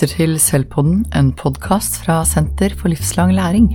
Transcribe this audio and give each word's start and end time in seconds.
lytter 0.00 0.16
til 0.16 0.38
Selvpodden, 0.40 1.02
en 1.12 1.26
podkast 1.36 1.98
fra 2.00 2.22
Senter 2.24 2.72
for 2.72 2.88
livslang 2.88 3.34
læring. 3.36 3.66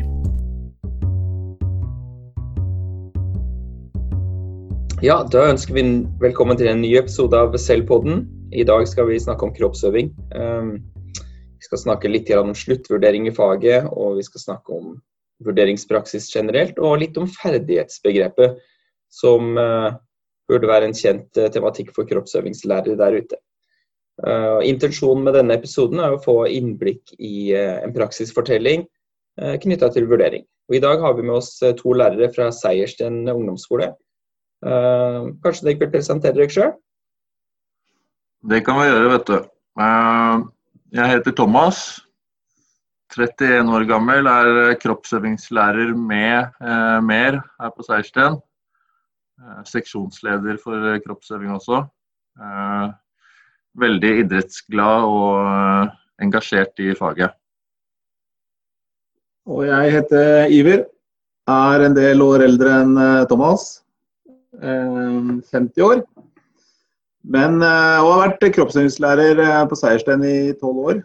Ja, 5.06 5.20
da 5.22 5.44
ønsker 5.52 5.78
vi 5.78 5.84
velkommen 6.24 6.58
til 6.58 6.72
en 6.72 6.82
ny 6.82 6.96
episode 6.98 7.38
av 7.38 7.54
Selvpodden. 7.62 8.26
I 8.50 8.66
dag 8.66 8.88
skal 8.90 9.06
vi 9.12 9.22
snakke 9.22 9.46
om 9.46 9.54
kroppsøving. 9.54 10.10
Ehm, 10.34 10.82
vi 11.14 11.62
skal 11.68 11.84
snakke 11.84 12.10
litt 12.10 12.34
om 12.34 12.56
sluttvurdering 12.58 13.30
i 13.30 13.36
faget, 13.36 13.86
og 13.94 14.18
vi 14.18 14.26
skal 14.26 14.48
snakke 14.48 14.74
om 14.74 14.98
vurderingspraksis 15.46 16.34
generelt, 16.34 16.80
og 16.80 17.04
litt 17.06 17.22
om 17.22 17.30
ferdighetsbegrepet, 17.30 18.58
som 19.14 19.60
eh, 19.62 19.94
burde 20.50 20.74
være 20.74 20.90
en 20.90 20.98
kjent 20.98 21.38
eh, 21.38 21.54
tematikk 21.54 21.94
for 21.94 22.10
kroppsøvingslærere 22.10 22.98
der 22.98 23.22
ute. 23.22 23.46
Uh, 24.24 24.64
intensjonen 24.64 25.26
med 25.28 25.36
denne 25.36 25.58
episoden 25.58 26.00
er 26.00 26.14
å 26.16 26.22
få 26.24 26.46
innblikk 26.48 27.12
i 27.20 27.52
uh, 27.52 27.82
en 27.84 27.92
praksisfortelling 27.92 28.86
uh, 29.42 29.56
knytta 29.60 29.90
til 29.92 30.08
vurdering. 30.08 30.46
Og 30.70 30.78
I 30.78 30.82
dag 30.86 31.04
har 31.04 31.18
vi 31.18 31.26
med 31.28 31.36
oss 31.36 31.58
to 31.60 31.92
lærere 31.94 32.30
fra 32.34 32.48
Seiersten 32.56 33.26
ungdomsskole. 33.30 33.92
kanskje 34.66 35.66
dere 35.68 35.78
vil 35.84 35.92
presentere 35.94 36.34
dere 36.34 36.50
sjøl? 36.50 36.72
Det 38.50 38.64
kan 38.66 38.80
vi 38.80 38.88
gjøre, 38.88 39.12
vet 39.12 39.28
du. 39.30 39.36
jeg 40.98 41.12
heter 41.12 41.36
Thomas. 41.38 41.84
31 43.14 43.70
år 43.78 43.86
gammel, 43.86 44.26
er 44.26 44.74
kroppsøvingslærer 44.82 45.94
med 45.94 46.58
mer 47.06 47.38
her 47.62 47.76
på 47.78 47.86
Seiersten. 47.86 48.42
seksjonsleder 49.70 50.58
for 50.64 50.98
kroppsøving 51.06 51.54
også 51.54 51.84
veldig 53.80 54.12
idrettsglad 54.24 55.08
og 55.10 55.40
eh, 55.46 55.96
engasjert 56.26 56.84
i 56.84 56.94
faget. 56.98 57.36
Og 59.46 59.66
jeg 59.68 59.96
heter 60.00 60.52
Iver. 60.54 60.86
Er 61.46 61.84
en 61.86 61.94
del 61.94 62.24
år 62.26 62.42
eldre 62.48 62.80
enn 62.82 62.96
eh, 62.98 63.26
Thomas. 63.30 63.68
50 64.56 65.52
eh, 65.52 65.86
år. 65.86 66.06
Men 67.26 67.58
og 67.58 68.08
har 68.12 68.20
vært 68.22 68.44
kroppsøvingslærer 68.54 69.40
på 69.66 69.78
Seiersten 69.80 70.22
i 70.30 70.54
tolv 70.60 70.84
år. 70.92 71.00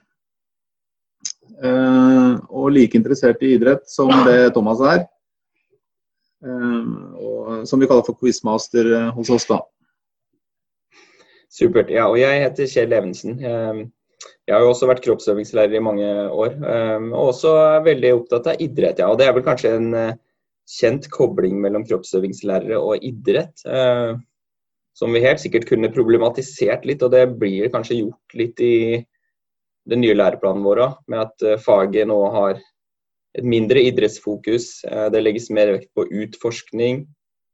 Og 2.53 2.67
like 2.75 2.99
interessert 2.99 3.41
i 3.41 3.55
idrett 3.55 3.87
som 3.89 4.13
det 4.27 4.51
Thomas 4.53 4.83
er. 4.85 5.01
Og 6.45 7.65
som 7.65 7.81
vi 7.81 7.89
kaller 7.89 8.05
for 8.05 8.21
quizmaster 8.21 8.93
hos 9.17 9.33
oss, 9.33 9.49
da. 9.49 9.63
Supert. 11.51 11.91
Ja, 11.91 12.07
og 12.07 12.19
jeg 12.21 12.45
heter 12.45 12.69
Kjell 12.71 12.93
Evensen. 12.95 13.39
Ehm, 13.43 13.85
jeg 14.47 14.55
har 14.55 14.63
jo 14.63 14.71
også 14.71 14.87
vært 14.87 15.03
kroppsøvingslærer 15.03 15.75
i 15.75 15.83
mange 15.83 16.09
år, 16.31 16.55
ehm, 16.63 17.09
og 17.11 17.33
også 17.33 17.55
veldig 17.87 18.13
opptatt 18.21 18.51
av 18.53 18.61
idrett. 18.63 19.01
Ja, 19.03 19.09
og 19.11 19.19
Det 19.19 19.27
er 19.27 19.33
vel 19.35 19.43
kanskje 19.43 19.73
en 19.75 19.95
eh, 19.95 20.19
kjent 20.71 21.09
kobling 21.11 21.59
mellom 21.61 21.83
kroppsøvingslærere 21.89 22.79
og 22.79 23.03
idrett, 23.03 23.65
eh, 23.67 24.15
som 24.95 25.13
vi 25.13 25.25
helt 25.25 25.43
sikkert 25.43 25.67
kunne 25.67 25.91
problematisert 25.91 26.87
litt, 26.87 27.03
og 27.03 27.11
det 27.11 27.25
blir 27.39 27.71
kanskje 27.71 27.99
gjort 27.99 28.35
litt 28.39 28.61
i 28.61 29.05
den 29.91 30.03
nye 30.05 30.15
læreplanen 30.15 30.63
vår 30.63 30.83
òg, 30.85 30.95
med 31.09 31.25
at 31.25 31.43
eh, 31.43 31.59
faget 31.59 32.07
nå 32.07 32.21
har 32.31 32.61
et 33.35 33.47
mindre 33.47 33.83
idrettsfokus. 33.87 34.83
Det 34.83 35.23
legges 35.23 35.51
mer 35.55 35.71
vekt 35.77 35.91
på 35.95 36.07
utforskning, 36.07 37.05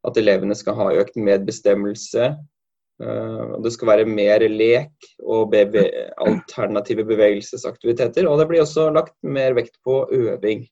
at 0.05 0.17
elevene 0.17 0.57
skal 0.57 0.77
ha 0.77 0.87
økt 1.01 1.17
medbestemmelse 1.21 2.31
Eh, 2.33 2.56
det 2.97 3.71
skal 3.75 3.91
være 3.91 4.05
mer 4.09 4.41
lek 4.49 5.09
og 5.21 5.51
beve 5.53 5.83
alternative 6.23 7.05
bevegelsesaktiviteter. 7.05 8.25
Og 8.25 8.41
det 8.41 8.47
blir 8.49 8.63
også 8.63 8.89
lagt 8.95 9.13
mer 9.21 9.53
vekt 9.59 9.77
på 9.85 9.99
øving. 10.17 10.65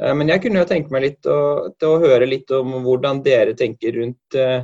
Eh, 0.00 0.14
men 0.14 0.30
jeg 0.30 0.44
kunne 0.44 0.62
jo 0.62 0.68
tenke 0.68 0.94
meg 0.94 1.08
litt 1.08 1.30
å, 1.30 1.72
til 1.78 1.94
å 1.94 2.02
høre 2.02 2.28
litt 2.28 2.50
om 2.54 2.78
hvordan 2.84 3.22
dere 3.24 3.56
tenker 3.58 3.96
rundt 3.98 4.38
uh, 4.38 4.62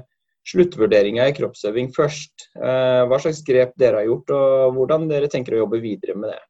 sluttvurderinga 0.50 1.26
i 1.28 1.34
kroppsøving 1.36 1.90
først. 1.94 2.48
Hva 2.56 3.18
slags 3.20 3.42
grep 3.46 3.74
dere 3.78 4.00
har 4.00 4.06
gjort, 4.08 4.32
og 4.34 4.78
hvordan 4.78 5.04
dere 5.10 5.28
tenker 5.30 5.54
å 5.54 5.60
jobbe 5.60 5.82
videre 5.82 6.16
med 6.16 6.32
det. 6.32 6.40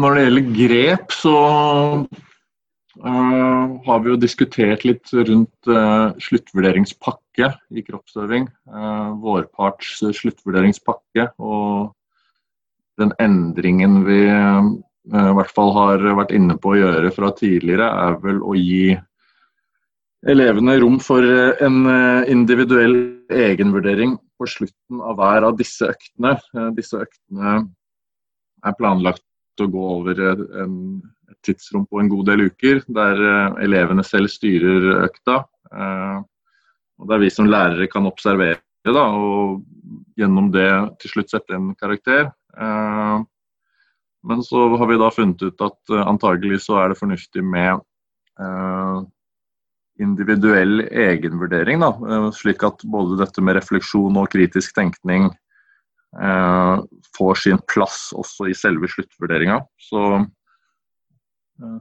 Når 0.00 0.16
det 0.16 0.24
gjelder 0.24 0.48
grep, 0.56 1.12
så 1.12 1.34
Uh, 3.02 3.74
har 3.82 4.02
vi 4.04 4.12
jo 4.12 4.16
diskutert 4.22 4.84
litt 4.86 5.10
rundt 5.10 5.66
uh, 5.66 6.14
sluttvurderingspakke 6.22 7.48
i 7.74 7.82
kroppsøving. 7.82 8.46
Uh, 8.70 9.16
vårparts 9.18 9.96
sluttvurderingspakke 10.14 11.26
og 11.42 11.90
den 13.02 13.10
endringen 13.18 14.04
vi 14.06 14.20
i 14.30 15.32
hvert 15.34 15.50
fall 15.50 15.72
har 15.74 16.04
vært 16.14 16.30
inne 16.36 16.54
på 16.62 16.70
å 16.70 16.76
gjøre 16.78 17.10
fra 17.12 17.32
tidligere, 17.34 17.88
er 18.06 18.14
vel 18.22 18.38
å 18.38 18.54
gi 18.54 18.94
elevene 20.30 20.76
rom 20.78 21.00
for 21.02 21.26
en 21.26 21.80
individuell 22.30 22.94
egenvurdering 23.34 24.14
på 24.38 24.48
slutten 24.48 25.02
av 25.02 25.18
hver 25.18 25.48
av 25.50 25.58
disse 25.58 25.90
øktene. 25.90 26.36
disse 26.78 27.02
øktene 27.02 27.56
er 28.64 28.78
planlagt 28.78 29.60
å 29.60 29.68
gå 29.74 29.84
over 29.98 30.22
en 30.30 30.78
et 31.30 31.40
tidsrom 31.46 31.86
på 31.88 32.00
en 32.00 32.10
god 32.12 32.28
del 32.28 32.46
uker, 32.50 32.82
der 32.96 33.20
eh, 33.28 33.58
elevene 33.64 34.04
selv 34.06 34.32
styrer 34.32 35.04
økta. 35.04 35.42
Eh, 35.72 36.18
og 37.00 37.10
Der 37.10 37.22
vi 37.22 37.30
som 37.32 37.48
lærere 37.50 37.88
kan 37.90 38.06
observere 38.06 38.60
da, 38.84 39.02
og 39.16 39.64
gjennom 40.18 40.50
det 40.52 40.68
til 41.02 41.14
slutt 41.14 41.32
sette 41.32 41.56
en 41.56 41.72
karakter. 41.78 42.28
Eh, 42.54 43.16
men 44.24 44.44
så 44.44 44.68
har 44.78 44.88
vi 44.88 45.00
da 45.00 45.10
funnet 45.12 45.42
ut 45.42 45.64
at 45.64 45.94
antagelig 46.04 46.62
så 46.64 46.78
er 46.80 46.88
det 46.90 46.96
fornuftig 46.96 47.42
med 47.44 47.82
individuell 50.00 50.80
egenvurdering. 50.88 51.84
Da, 51.84 52.30
slik 52.32 52.64
at 52.64 52.80
både 52.88 53.18
dette 53.20 53.44
med 53.44 53.58
refleksjon 53.58 54.16
og 54.16 54.30
kritisk 54.32 54.72
tenkning 54.78 55.28
får 57.18 57.42
sin 57.42 57.60
plass 57.68 58.14
også 58.16 58.48
i 58.48 58.56
selve 58.56 58.88
sluttvurderinga. 58.94 59.60
Så 59.76 60.24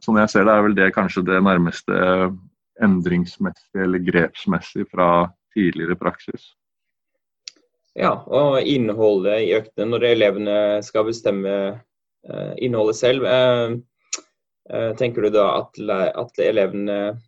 sånn 0.04 0.20
jeg 0.22 0.32
ser 0.32 0.48
det, 0.48 0.54
er 0.54 0.66
vel 0.68 0.76
det 0.78 0.92
kanskje 0.96 1.26
det 1.28 1.40
nærmeste 1.44 1.96
endringsmessig 2.84 3.86
eller 3.86 4.04
grepsmessig 4.04 4.86
fra 4.92 5.08
tidligere 5.54 5.98
praksis. 6.00 6.52
Ja, 7.94 8.14
og 8.26 8.66
innholdet 8.66 9.44
i 9.46 9.52
øktene 9.54 9.92
når 9.92 10.08
elevene 10.10 10.60
skal 10.86 11.06
bestemme 11.06 11.58
uh, 11.78 12.54
innholdet 12.58 12.98
selv. 12.98 13.28
Uh, 13.28 13.78
uh, 14.74 14.92
tenker 14.98 15.28
du 15.28 15.36
da 15.36 15.46
at, 15.60 15.78
at, 16.18 16.42
elevene 16.42 17.20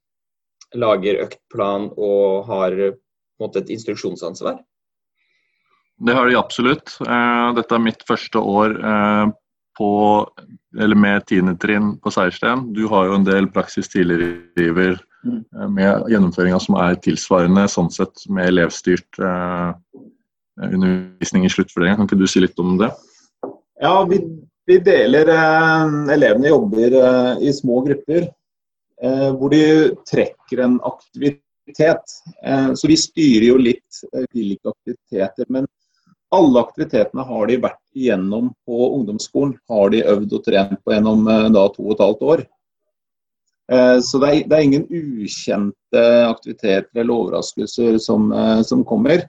lager 0.73 1.21
øktplan 1.27 1.91
og 1.93 2.49
har 2.49 2.79
måte, 3.41 3.61
et 3.61 3.69
instruksjonsansvar? 3.77 4.57
Det 6.05 6.15
har 6.17 6.27
de 6.27 6.35
absolutt. 6.35 6.97
Dette 7.55 7.77
er 7.77 7.83
mitt 7.83 8.01
første 8.03 8.41
år 8.41 8.73
på, 9.77 9.89
eller 10.79 10.95
med 10.95 11.25
tiendetrinn 11.29 11.95
på 12.03 12.11
Seiersten. 12.11 12.73
Du 12.73 12.85
har 12.91 13.09
jo 13.09 13.17
en 13.17 13.27
del 13.27 13.47
praksis 13.51 13.89
tidligere 13.91 14.41
driver 14.57 14.97
mm. 15.25 15.39
eh, 15.39 15.69
med 15.77 16.09
gjennomføringa 16.11 16.59
som 16.63 16.77
er 16.81 16.97
tilsvarende 17.03 17.67
sånn 17.71 17.91
sett 17.93 18.25
med 18.29 18.51
elevstyrt 18.51 19.19
eh, 19.19 19.71
undervisning 20.65 21.45
i 21.45 21.51
sluttvurderinga. 21.51 21.99
Kan 21.99 22.09
ikke 22.09 22.19
du 22.21 22.27
si 22.29 22.43
litt 22.43 22.59
om 22.61 22.77
det? 22.81 22.91
Ja, 23.81 23.95
vi, 24.09 24.21
vi 24.67 24.79
deler 24.83 25.31
eh, 25.35 25.95
Elevene 26.15 26.51
jobber 26.51 26.99
eh, 27.01 27.31
i 27.47 27.55
små 27.55 27.81
grupper 27.87 28.27
eh, 28.27 29.29
hvor 29.35 29.53
de 29.53 29.63
trekker 30.07 30.63
en 30.65 30.77
aktivitet. 30.87 32.19
Eh, 32.43 32.71
så 32.75 32.91
vi 32.91 32.99
styrer 32.99 33.49
jo 33.51 33.59
litt 33.61 34.03
hvilke 34.31 34.75
aktiviteter. 34.75 35.49
men 35.49 35.67
alle 36.33 36.59
aktivitetene 36.59 37.25
har 37.25 37.47
de 37.47 37.61
vært 37.63 37.81
igjennom 37.95 38.51
på 38.67 38.89
ungdomsskolen. 38.97 39.55
Har 39.69 39.91
de 39.93 40.03
øvd 40.03 40.35
og 40.37 40.43
trent 40.47 40.81
på 40.83 40.95
gjennom 40.95 41.27
eh, 41.31 41.47
da, 41.53 41.65
to 41.73 41.85
og 41.85 41.95
et 41.95 42.03
halvt 42.05 42.27
år. 42.33 42.43
Eh, 43.71 43.97
så 44.05 44.21
det 44.21 44.31
er, 44.31 44.41
det 44.49 44.57
er, 44.57 44.67
ingen 44.67 44.87
ukjente 44.89 46.03
aktiviteter 46.25 47.01
eller 47.01 47.15
overraskelser 47.15 47.99
som, 48.03 48.31
eh, 48.33 48.61
som 48.67 48.85
kommer. 48.87 49.27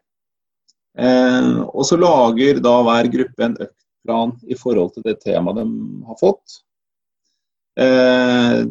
Og 0.96 1.82
så 1.84 1.98
lager 2.00 2.56
da 2.64 2.78
hver 2.86 3.10
gruppe 3.12 3.44
en 3.44 3.56
øktplan 3.60 4.30
i 4.48 4.56
forhold 4.56 4.94
til 4.94 5.04
det 5.04 5.18
temaet 5.20 5.58
de 5.58 5.64
har 6.08 6.16
fått. 6.16 6.54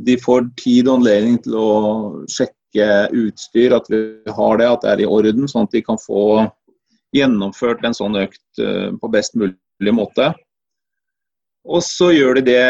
De 0.08 0.16
får 0.24 0.48
tid 0.58 0.90
og 0.90 1.04
anledning 1.04 1.38
til 1.46 1.60
å 1.62 1.70
sjekke 2.26 2.88
utstyr, 3.14 3.76
at 3.78 3.86
vi 3.94 4.02
har 4.26 4.58
det, 4.58 4.72
at 4.72 4.82
det 4.82 4.90
er 4.96 5.04
i 5.04 5.12
orden, 5.20 5.46
sånn 5.46 5.70
at 5.70 5.78
de 5.78 5.84
kan 5.86 6.02
få 6.02 6.48
gjennomført 7.16 7.86
en 7.86 7.96
sånn 7.96 8.18
økt 8.20 8.62
eh, 8.62 8.92
på 9.00 9.12
best 9.14 9.38
mulig 9.40 9.96
måte. 9.96 10.34
Og 11.66 11.82
så 11.82 12.12
gjør 12.14 12.40
de 12.40 12.46
det 12.52 12.64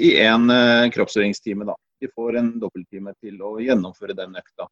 i 0.00 0.14
én 0.22 0.48
eh, 0.52 0.88
kroppsøvingstime. 0.94 1.66
da. 1.68 1.76
De 2.00 2.08
får 2.14 2.38
en 2.40 2.52
dobbelttime 2.62 3.12
til 3.20 3.36
å 3.44 3.58
gjennomføre 3.60 4.16
den 4.16 4.38
økta. 4.40 4.68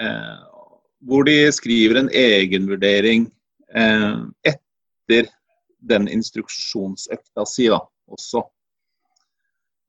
Eh, 0.00 0.44
hvor 1.04 1.26
de 1.28 1.36
skriver 1.52 2.00
en 2.00 2.08
egenvurdering 2.08 3.28
eh, 3.76 4.16
etter 4.48 5.28
den 5.84 6.08
instruksjonsøkta 6.08 7.44
si 7.48 7.68
da, 7.68 7.82
også. 8.08 8.46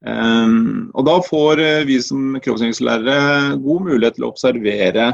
Um, 0.06 0.92
og 0.94 1.06
da 1.08 1.14
får 1.24 1.62
vi 1.88 1.96
som 2.04 2.36
kroppsøvingslærere 2.44 3.56
god 3.64 3.86
mulighet 3.88 4.18
til 4.20 4.28
å 4.28 4.34
observere 4.34 5.06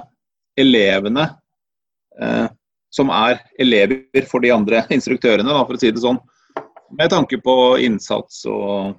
elevene 0.60 1.28
som 2.92 3.10
er 3.10 3.40
elever 3.60 4.26
for 4.28 4.44
de 4.44 4.52
andre 4.52 4.84
instruktørene, 4.98 5.48
da, 5.48 5.64
for 5.66 5.78
å 5.78 5.82
si 5.82 5.92
det 5.92 6.04
sånn. 6.04 6.20
Med 6.98 7.12
tanke 7.14 7.40
på 7.40 7.56
innsats 7.80 8.44
og, 8.52 8.98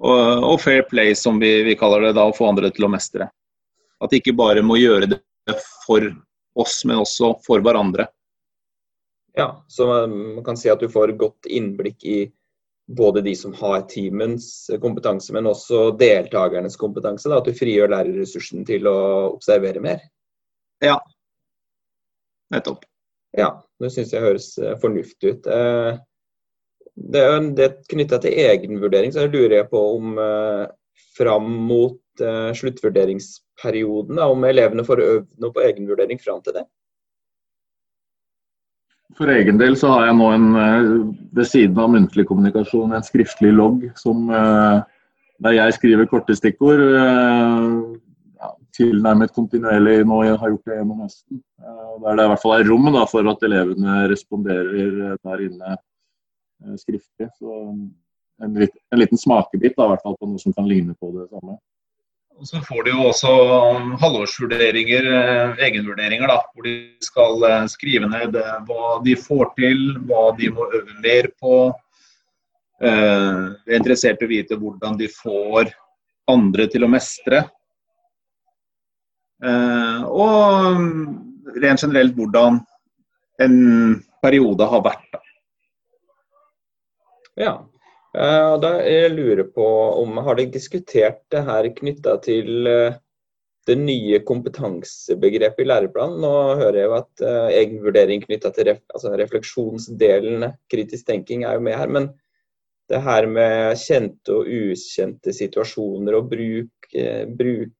og, 0.00 0.20
og 0.48 0.56
fair 0.62 0.86
play, 0.88 1.12
som 1.18 1.40
vi, 1.40 1.50
vi, 1.66 1.76
kaller 1.76 2.08
det, 2.08 2.14
da, 2.16 2.24
å 2.24 2.36
få 2.36 2.48
andre 2.48 2.72
til 2.72 2.88
å 2.88 2.92
mestre. 2.92 3.28
At 4.00 4.14
de 4.14 4.22
ikke 4.22 4.36
bare 4.38 4.64
må 4.64 4.78
gjøre 4.80 5.10
det 5.12 5.58
for 5.84 6.06
oss, 6.58 6.80
men 6.88 7.02
også 7.02 7.34
for 7.44 7.60
hverandre. 7.64 8.08
Ja, 9.36 9.52
så 9.68 9.86
man 10.08 10.42
kan 10.46 10.56
si 10.58 10.70
at 10.72 10.80
du 10.80 10.88
får 10.90 11.12
godt 11.20 11.46
innblikk 11.46 12.04
i 12.08 12.18
både 12.88 13.20
de 13.22 13.34
som 13.36 13.52
har 13.54 13.84
teamens 13.90 14.70
kompetanse, 14.80 15.32
men 15.36 15.46
også 15.46 15.90
deltakernes 16.00 16.78
kompetanse. 16.80 17.28
Da, 17.28 17.42
at 17.42 17.46
du 17.46 17.52
frigjør 17.54 17.92
lærerressursen 17.92 18.64
til 18.66 18.88
å 18.88 18.96
observere 19.34 19.82
mer. 19.84 20.00
Ja, 20.82 20.96
nettopp. 22.54 22.86
Ja, 23.36 23.50
det 23.82 23.90
syns 23.92 24.14
jeg 24.14 24.24
høres 24.24 24.52
eh, 24.60 24.76
fornuftig 24.80 25.34
ut. 25.34 25.48
Eh, 25.52 25.98
det 27.12 27.22
er 27.22 27.36
jo 27.36 27.68
knytta 27.92 28.18
til 28.22 28.38
egenvurdering, 28.42 29.12
så 29.14 29.26
jeg 29.26 29.34
lurer 29.34 29.58
jeg 29.60 29.68
på 29.70 29.82
om 29.98 30.16
eh, 30.22 30.64
fram 31.18 31.52
mot 31.68 32.00
sluttvurderingsperioden, 32.18 34.18
om 34.18 34.44
elevene 34.48 34.82
får 34.82 35.02
øvd 35.04 35.28
noe 35.38 35.54
på 35.54 35.62
egenvurdering 35.62 36.18
fram 36.18 36.40
til 36.42 36.56
det? 36.56 36.64
For 39.14 39.30
egen 39.30 39.60
del 39.60 39.76
så 39.78 39.92
har 39.92 40.08
jeg 40.08 40.16
nå 40.18 40.26
en, 40.34 40.48
ved 41.38 41.46
siden 41.46 41.78
av 41.78 41.92
muntlig 41.94 42.24
kommunikasjon 42.26 42.96
en 42.98 43.06
skriftlig 43.06 43.52
logg 43.54 43.86
som, 43.98 44.26
der 44.34 45.56
jeg 45.60 45.76
skriver 45.78 46.10
korte 46.10 46.34
stikkord 46.34 46.82
tilnærmet 48.76 49.32
kontinuerlig 49.34 50.02
nå 50.06 50.18
jeg 50.26 50.40
har 50.40 50.52
gjort 50.52 50.68
det 50.68 50.76
gjennom 50.80 51.04
høsten. 51.04 51.40
Eh, 51.62 51.94
der 52.04 52.18
det 52.18 52.26
i 52.26 52.32
hvert 52.32 52.42
fall 52.42 52.56
er 52.58 52.68
rom 52.68 52.90
da, 52.94 53.06
for 53.10 53.30
at 53.32 53.46
elevene 53.48 53.96
responderer 54.12 55.16
der 55.16 55.46
inne 55.46 55.72
eh, 55.74 56.76
skriftlig. 56.80 57.30
Så 57.38 57.56
en, 58.44 58.60
en 58.62 59.02
liten 59.02 59.20
smakebit 59.20 59.76
da, 59.78 59.88
i 59.88 59.94
hvert 59.94 60.04
fall 60.04 60.18
på 60.20 60.30
noe 60.30 60.42
som 60.42 60.54
kan 60.56 60.68
ligne 60.68 60.94
på 60.98 61.12
det 61.16 61.28
samme. 61.32 61.58
Så 62.46 62.60
får 62.62 62.84
de 62.86 62.92
jo 62.92 63.08
også 63.08 63.30
halvårsvurderinger, 63.98 65.10
eh, 65.10 65.64
egenvurderinger, 65.66 66.30
da, 66.30 66.38
hvor 66.54 66.68
de 66.68 66.76
skal 67.02 67.42
skrive 67.72 68.06
ned 68.10 68.38
hva 68.68 68.94
de 69.02 69.18
får 69.18 69.52
til, 69.58 69.84
hva 70.06 70.30
de 70.38 70.52
må 70.54 70.70
øve 70.70 71.02
mer 71.02 71.32
på. 71.40 71.58
Vi 72.78 72.86
er 72.86 73.74
interessert 73.74 74.20
i 74.22 74.26
å 74.28 74.30
vite 74.30 74.54
hvordan 74.54 74.94
de 75.00 75.08
får 75.10 75.72
andre 76.30 76.68
til 76.70 76.86
å 76.86 76.90
mestre. 76.92 77.40
Eh, 79.38 80.02
og 80.02 81.58
rent 81.62 81.82
generelt 81.82 82.16
hvordan 82.18 82.60
en 83.44 83.58
periode 84.22 84.66
har 84.66 84.84
vært. 84.86 85.04
Da. 85.14 85.20
Ja, 87.38 87.52
eh, 88.18 88.54
da 88.62 88.72
jeg 88.82 89.12
lurer 89.14 89.46
på 89.54 89.66
om 90.00 90.18
Har 90.26 90.40
dere 90.40 90.50
diskutert 90.50 91.22
det 91.30 91.44
her 91.46 91.70
knytta 91.76 92.16
til 92.24 92.66
eh, 92.66 92.96
det 93.68 93.76
nye 93.78 94.18
kompetansebegrepet 94.26 95.62
i 95.62 95.68
læreplanen? 95.68 96.18
Nå 96.24 96.32
hører 96.58 96.80
jeg 96.80 96.88
jo 96.88 96.96
at 96.98 97.26
egenvurdering 97.52 98.24
knytta 98.24 98.50
til 98.56 98.72
ref, 98.72 98.80
altså 98.94 99.12
refleksjonsdelen, 99.20 100.48
kritisk 100.72 101.06
tenking, 101.06 101.44
er 101.44 101.58
jo 101.58 101.66
med 101.68 101.76
her. 101.78 101.92
Men 101.92 102.08
det 102.88 103.02
her 103.04 103.28
med 103.28 103.76
kjente 103.76 104.32
og 104.32 104.48
ukjente 104.48 105.34
situasjoner 105.36 106.16
og 106.16 106.30
bruk, 106.30 106.88
uh, 106.96 107.26
bruk 107.28 107.74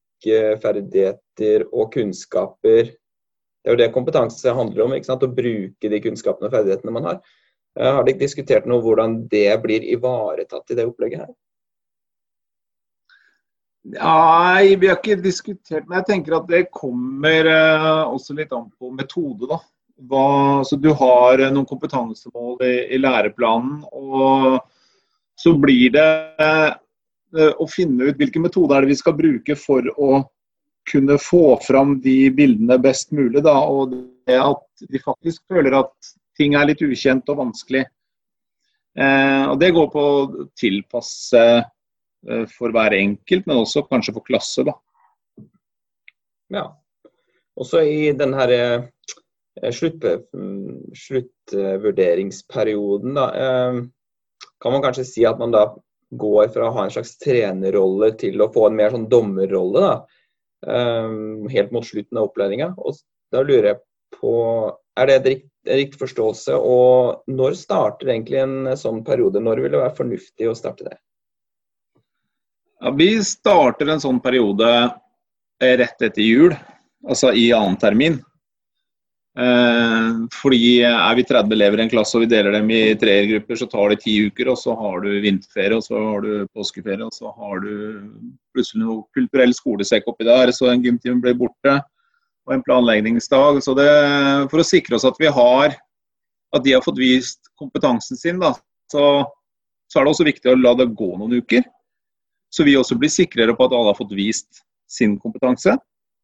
ferdigheter 1.39 1.67
og 1.73 1.93
kunnskaper. 1.93 2.95
Det 3.65 3.71
er 3.71 3.75
jo 3.75 3.79
det 3.79 3.93
kompetanse 3.93 4.55
handler 4.55 4.85
om, 4.85 4.95
ikke 4.95 5.07
sant? 5.07 5.23
å 5.23 5.35
bruke 5.35 5.91
de 5.91 6.01
kunnskapene 6.01 6.49
og 6.49 6.55
ferdighetene 6.55 6.93
man 6.93 7.05
har. 7.05 7.19
Eh, 7.79 7.93
har 7.93 8.05
dere 8.05 8.19
diskutert 8.19 8.67
noe 8.67 8.81
hvordan 8.81 9.29
det 9.29 9.61
blir 9.63 9.83
ivaretatt 9.83 10.71
i 10.71 10.75
det 10.79 10.87
opplegget 10.87 11.27
her? 11.27 11.35
Nei, 13.89 14.77
vi 14.77 14.89
har 14.89 14.99
ikke 14.99 15.23
diskutert 15.23 15.87
men 15.89 16.01
jeg 16.01 16.09
tenker 16.11 16.35
at 16.37 16.49
det 16.49 16.67
kommer 16.75 17.47
uh, 17.49 18.11
også 18.13 18.35
litt 18.37 18.53
an 18.53 18.67
på 18.77 18.91
metode. 18.93 19.49
da. 19.49 19.61
Hva, 20.09 20.63
så 20.65 20.77
Du 20.77 20.91
har 20.93 21.41
uh, 21.41 21.49
noen 21.51 21.67
kompetansemål 21.67 22.61
i, 22.67 22.75
i, 22.93 22.99
læreplanen, 23.01 23.87
og 23.93 24.61
så 25.39 25.55
blir 25.57 25.95
det 25.95 26.09
Eh, 27.37 27.53
å 27.61 27.67
finne 27.69 28.09
ut 28.09 28.17
hvilke 28.17 28.41
metoder 28.41 28.79
er 28.79 28.87
det 28.87 28.95
vi 28.95 29.03
skal 29.03 29.17
bruke 29.19 29.57
for 29.59 29.85
å 30.01 30.23
kunne 30.89 31.19
få 31.21 31.59
fram 31.65 32.01
de 32.05 32.31
bildene 32.35 32.79
best 32.83 33.13
mulig. 33.13 33.43
Da, 33.45 33.55
og 33.61 33.93
det 34.29 34.39
at 34.41 34.67
de 34.89 34.99
faktisk 35.03 35.43
føler 35.51 35.73
at 35.81 35.93
ting 36.39 36.55
er 36.55 36.67
litt 36.69 36.83
ukjent 36.85 37.29
og 37.33 37.41
vanskelig. 37.43 37.85
Eh, 38.99 39.45
og 39.51 39.59
Det 39.61 39.71
går 39.75 39.89
på 39.93 40.01
å 40.01 40.47
tilpasse 40.59 41.43
eh, 41.59 42.45
for 42.53 42.69
hver 42.75 42.93
enkelt, 42.99 43.47
men 43.47 43.63
også 43.63 43.89
kanskje 43.89 44.15
for 44.17 44.25
klasse. 44.27 44.61
da. 44.67 44.73
Ja. 46.55 46.65
Også 47.59 47.79
i 47.83 48.13
denne 48.17 48.37
her 48.39 48.51
eh, 48.55 48.83
slutt, 49.75 50.05
sluttvurderingsperioden, 51.03 53.15
da, 53.19 53.27
eh, 53.35 53.75
kan 54.63 54.73
man 54.75 54.85
kanskje 54.85 55.05
si 55.07 55.25
at 55.27 55.39
man 55.39 55.53
da 55.55 55.63
går 56.19 56.49
fra 56.55 56.69
å 56.69 56.75
ha 56.77 56.83
en 56.87 56.95
slags 56.95 57.19
trenerrolle 57.21 58.09
til 58.21 58.37
å 58.41 58.53
få 58.53 58.63
en 58.69 58.79
mer 58.79 58.91
sånn 58.95 59.11
dommerrolle. 59.11 59.81
da, 59.85 59.95
Helt 60.67 61.71
mot 61.75 61.87
slutten 61.87 62.19
av 62.19 62.31
opplæringa. 62.31 62.73
Da 63.33 63.43
lurer 63.45 63.73
jeg 63.73 63.81
på 64.19 64.33
Er 64.99 65.07
det 65.07 65.15
en 65.15 65.27
riktig, 65.29 65.51
riktig 65.79 66.01
forståelse? 66.01 66.57
Og 66.59 67.23
når 67.31 67.55
starter 67.55 68.09
egentlig 68.11 68.41
en 68.43 68.73
sånn 68.81 69.05
periode? 69.07 69.39
Når 69.39 69.63
vil 69.63 69.77
det 69.77 69.83
være 69.85 69.99
fornuftig 70.01 70.49
å 70.51 70.57
starte 70.59 70.89
det? 70.89 70.97
Ja, 72.83 72.91
vi 72.95 73.13
starter 73.23 73.93
en 73.93 74.03
sånn 74.03 74.19
periode 74.23 74.67
rett 75.63 76.03
etter 76.03 76.23
jul, 76.23 76.53
altså 77.07 77.31
i 77.35 77.49
annen 77.55 77.79
termin. 77.79 78.19
Eh, 79.39 80.15
fordi 80.35 80.81
er 80.83 81.15
vi 81.15 81.23
30 81.23 81.53
elever 81.55 81.79
i 81.79 81.85
en 81.85 81.93
klasse 81.93 82.17
og 82.19 82.25
vi 82.25 82.31
deler 82.33 82.57
dem 82.57 82.71
i 82.75 82.81
treergrupper, 82.99 83.59
så 83.61 83.69
tar 83.71 83.93
det 83.93 84.01
ti 84.03 84.17
uker. 84.27 84.51
Og 84.51 84.59
så 84.59 84.75
har 84.79 85.05
du 85.05 85.11
vinterferie, 85.23 85.77
og 85.77 85.85
så 85.87 86.01
har 86.01 86.25
du 86.25 86.49
påskeferie, 86.57 87.07
og 87.07 87.15
så 87.15 87.31
har 87.37 87.63
du 87.63 87.71
plutselig 88.57 88.83
noe 88.83 89.05
kulturell 89.15 89.55
skolesekk 89.55 90.11
oppi 90.11 90.27
der, 90.27 90.51
så 90.55 90.73
en 90.73 90.83
gymtime 90.83 91.23
blir 91.23 91.39
borte. 91.39 91.79
Og 92.49 92.57
en 92.57 92.65
planleggingsdag. 92.65 93.61
Så 93.63 93.75
det, 93.77 93.91
for 94.51 94.63
å 94.63 94.67
sikre 94.67 94.97
oss 94.97 95.07
at 95.07 95.19
vi 95.21 95.31
har 95.31 95.77
at 96.57 96.65
de 96.65 96.73
har 96.73 96.81
fått 96.81 96.99
vist 96.99 97.51
kompetansen 97.61 98.17
sin, 98.17 98.39
da, 98.41 98.55
så, 98.89 99.03
så 99.93 100.01
er 100.01 100.07
det 100.07 100.15
også 100.15 100.25
viktig 100.25 100.49
å 100.49 100.57
la 100.57 100.73
det 100.81 100.89
gå 100.97 101.11
noen 101.21 101.43
uker. 101.43 101.67
Så 102.49 102.65
vi 102.65 102.79
også 102.81 102.97
blir 102.97 103.13
sikrere 103.13 103.53
på 103.53 103.69
at 103.69 103.77
alle 103.77 103.93
har 103.93 103.99
fått 103.99 104.17
vist 104.17 104.65
sin 104.89 105.19
kompetanse. 105.21 105.77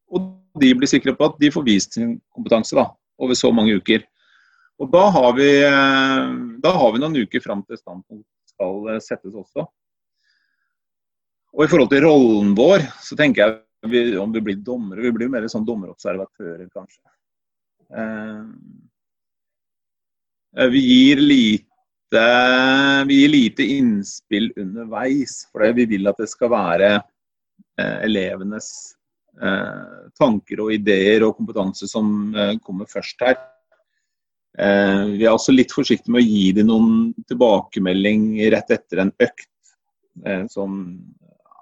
Og 0.08 0.32
de 0.58 0.72
blir 0.72 0.88
sikre 0.88 1.12
på 1.12 1.28
at 1.28 1.36
de 1.38 1.52
får 1.52 1.66
vist 1.68 1.98
sin 1.98 2.16
kompetanse. 2.32 2.72
da 2.72 2.88
over 3.18 3.34
så 3.38 3.50
mange 3.54 3.76
uker. 3.78 4.04
Og 4.82 4.90
da 4.90 5.04
har 5.14 5.32
vi, 5.36 5.48
eh, 5.62 6.22
da 6.62 6.72
har 6.74 6.92
vi 6.92 7.02
noen 7.02 7.16
uker 7.22 7.40
fram 7.40 7.62
til 7.66 7.78
standpunkt 7.78 8.26
skal 8.54 8.88
eh, 8.94 9.02
settes 9.02 9.34
også. 9.34 9.66
Og 11.54 11.62
i 11.64 11.70
forhold 11.70 11.90
til 11.92 12.02
rollen 12.02 12.54
vår, 12.58 12.82
så 13.02 13.14
tenker 13.18 13.44
jeg 13.44 13.60
vi, 13.90 14.16
om 14.18 14.32
vi 14.34 14.42
blir 14.42 14.58
dommere, 14.64 15.04
vi 15.04 15.12
blir 15.14 15.30
mer 15.30 15.46
sånn 15.50 15.66
dommerobservatører, 15.68 16.66
kanskje. 16.72 17.02
Eh, 17.94 18.42
vi 20.72 20.80
gir 20.82 21.22
lite 21.22 21.70
vi 22.14 23.14
gir 23.18 23.30
lite 23.32 23.64
innspill 23.74 24.52
underveis, 24.62 25.48
for 25.50 25.66
vi 25.74 25.84
vil 25.90 26.06
at 26.06 26.20
det 26.22 26.28
skal 26.30 26.52
være 26.52 26.90
elevenes 27.74 28.68
Eh, 28.94 29.03
tanker 30.18 30.62
og 30.64 30.72
ideer 30.74 31.24
og 31.26 31.36
kompetanse 31.38 31.88
som 31.90 32.34
eh, 32.36 32.54
kommer 32.62 32.88
først 32.90 33.24
her. 33.24 33.38
Eh, 34.58 35.02
vi 35.18 35.24
er 35.26 35.32
også 35.32 35.54
litt 35.54 35.74
forsiktige 35.74 36.14
med 36.14 36.22
å 36.22 36.28
gi 36.28 36.44
dem 36.58 36.70
noen 36.70 36.92
tilbakemelding 37.28 38.28
rett 38.54 38.70
etter 38.76 39.04
en 39.04 39.14
økt. 39.18 39.50
Sånn 40.46 40.76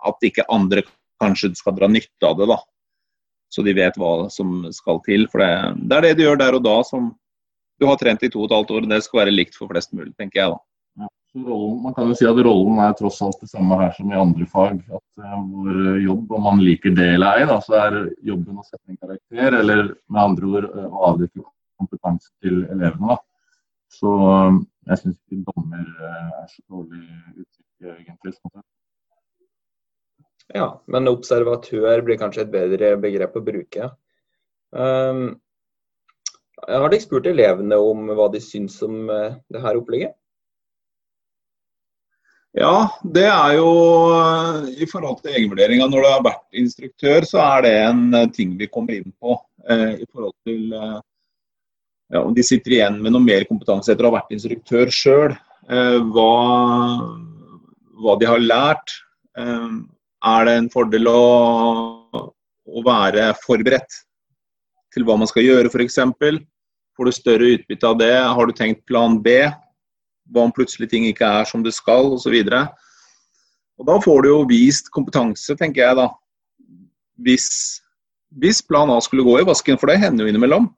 at 0.04 0.26
ikke 0.28 0.44
andre 0.52 0.82
kanskje 1.22 1.54
skal 1.56 1.72
dra 1.78 1.88
nytte 1.88 2.28
av 2.28 2.36
det, 2.36 2.50
da. 2.50 2.58
Så 3.52 3.64
de 3.64 3.72
vet 3.76 3.96
hva 4.00 4.28
som 4.32 4.66
skal 4.76 5.00
til. 5.06 5.24
For 5.32 5.40
det, 5.40 5.96
er 5.96 6.04
det 6.04 6.12
du 6.18 6.26
gjør 6.26 6.40
der 6.40 6.58
og 6.58 6.66
da 6.66 6.74
som 6.84 7.10
du 7.80 7.88
har 7.88 7.96
trent 8.00 8.22
i 8.24 8.30
to 8.32 8.42
og 8.42 8.50
et 8.50 8.56
halvt 8.58 8.74
år. 8.76 8.88
Det 8.90 9.00
skal 9.06 9.22
være 9.22 9.34
likt 9.34 9.56
for 9.56 9.72
flest 9.72 9.92
mulig, 9.96 10.12
tenker 10.20 10.42
jeg 10.42 10.54
da. 10.54 10.60
Rollen, 11.34 11.82
man 11.82 11.94
kan 11.96 12.10
jo 12.10 12.14
si 12.16 12.26
at 12.28 12.38
rollen 12.44 12.80
er 12.84 12.92
tross 12.96 13.22
alt 13.24 13.38
det 13.40 13.48
samme 13.48 13.78
her 13.80 13.94
som 13.96 14.10
i 14.12 14.18
andre 14.20 14.46
fag. 14.52 14.82
At 14.92 15.22
uh, 15.24 15.38
Vår 15.48 16.02
jobb, 16.04 16.34
om 16.36 16.44
man 16.44 16.60
liker 16.60 16.92
det 16.96 17.08
eller 17.14 17.40
ei, 17.40 17.46
da, 17.48 17.56
så 17.64 17.78
er 17.78 17.96
jobben 18.28 18.60
å 18.60 18.66
sette 18.66 18.84
en 18.92 19.00
karakter, 19.00 19.56
eller 19.62 19.82
med 20.12 20.22
andre 20.22 20.50
ord 20.50 20.68
uh, 20.74 20.90
å 20.90 21.06
avdekke 21.12 21.46
kompetanse 21.80 22.28
til 22.44 22.66
elevene. 22.66 23.16
Da. 23.16 23.18
Så 23.92 24.12
jeg 24.90 25.00
syns 25.00 25.16
ikke 25.16 25.40
dommer 25.48 25.88
er 26.10 26.46
så 26.52 26.62
dårlig 26.68 27.02
uttrykk, 27.06 27.96
egentlig. 27.96 28.36
Sånn. 28.36 28.64
Ja, 30.52 30.68
men 30.92 31.08
observatør 31.08 32.04
blir 32.04 32.20
kanskje 32.20 32.44
et 32.44 32.52
bedre 32.52 32.94
begrep 33.00 33.36
å 33.38 33.44
bruke. 33.44 33.92
Um, 34.72 35.26
har 36.62 36.92
dere 36.92 37.02
spurt 37.02 37.28
elevene 37.28 37.78
om 37.80 38.12
hva 38.16 38.28
de 38.32 38.40
syns 38.42 38.76
om 38.84 39.06
uh, 39.08 39.38
det 39.52 39.64
her 39.64 39.80
opplegget? 39.80 40.16
Ja, 42.52 42.90
det 43.00 43.24
er 43.32 43.54
jo 43.56 43.68
i 44.76 44.84
forhold 44.88 45.22
til 45.22 45.32
egenvurderinga. 45.32 45.86
Når 45.88 46.04
du 46.04 46.08
har 46.10 46.26
vært 46.26 46.60
instruktør, 46.60 47.24
så 47.24 47.40
er 47.46 47.64
det 47.64 47.72
en 47.86 48.02
ting 48.36 48.52
vi 48.60 48.68
kommer 48.68 48.98
inn 48.98 49.08
på. 49.16 49.38
Eh, 49.72 50.02
I 50.04 50.08
forhold 50.10 50.34
til 50.44 50.74
eh, 50.76 50.98
ja, 52.12 52.20
om 52.20 52.34
de 52.36 52.44
sitter 52.44 52.76
igjen 52.76 53.00
med 53.00 53.14
noe 53.14 53.24
mer 53.24 53.46
kompetanse 53.48 53.94
etter 53.94 54.04
å 54.04 54.12
ha 54.12 54.18
vært 54.18 54.36
instruktør 54.36 54.92
sjøl. 54.92 55.32
Eh, 55.72 55.98
hva, 56.12 56.28
hva, 58.04 58.18
de 58.20 58.28
har 58.28 58.44
lært. 58.44 58.98
Eh, 59.40 59.72
er 60.32 60.46
det 60.46 60.56
en 60.58 60.70
fordel 60.70 61.08
å, 61.08 61.20
å 62.12 62.84
være 62.84 63.32
forberedt 63.46 64.02
til 64.92 65.08
hva 65.08 65.16
man 65.16 65.30
skal 65.30 65.48
gjøre, 65.48 65.72
f.eks.? 65.72 66.02
Får 66.92 67.08
du 67.08 67.16
større 67.16 67.54
utbytte 67.56 67.88
av 67.88 67.96
det? 67.96 68.12
Har 68.12 68.44
du 68.44 68.52
tenkt 68.52 68.84
plan 68.84 69.16
B? 69.24 69.40
Hva 70.32 70.46
om 70.46 70.54
plutselig 70.54 70.88
ting 70.90 71.06
ikke 71.08 71.28
er 71.28 71.48
som 71.48 71.64
det 71.64 71.74
skal, 71.76 72.14
osv. 72.16 72.36
Og 73.78 73.88
Da 73.88 73.98
får 74.00 74.22
du 74.22 74.28
jo 74.30 74.42
vist 74.48 74.90
kompetanse, 74.94 75.56
tenker 75.58 75.84
jeg 75.84 75.98
da. 75.98 76.08
Hvis, 77.22 77.48
hvis 78.40 78.62
plan 78.64 78.90
A 78.90 79.00
skulle 79.04 79.26
gå 79.26 79.40
i 79.40 79.46
vasken, 79.46 79.78
for 79.78 79.92
det 79.92 80.00
hender 80.02 80.24
jo 80.24 80.32
innimellom. 80.32 80.70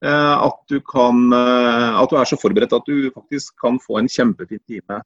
Eh, 0.00 0.34
at 0.46 0.56
du, 0.72 0.78
kan, 0.80 1.26
eh, 1.36 2.00
at 2.00 2.08
du 2.08 2.16
er 2.16 2.28
så 2.28 2.38
forberedt 2.40 2.72
at 2.72 2.86
du 2.88 3.10
faktisk 3.12 3.52
kan 3.60 3.76
få 3.82 4.00
en 4.00 4.08
kjempefin 4.08 4.62
time 4.64 5.02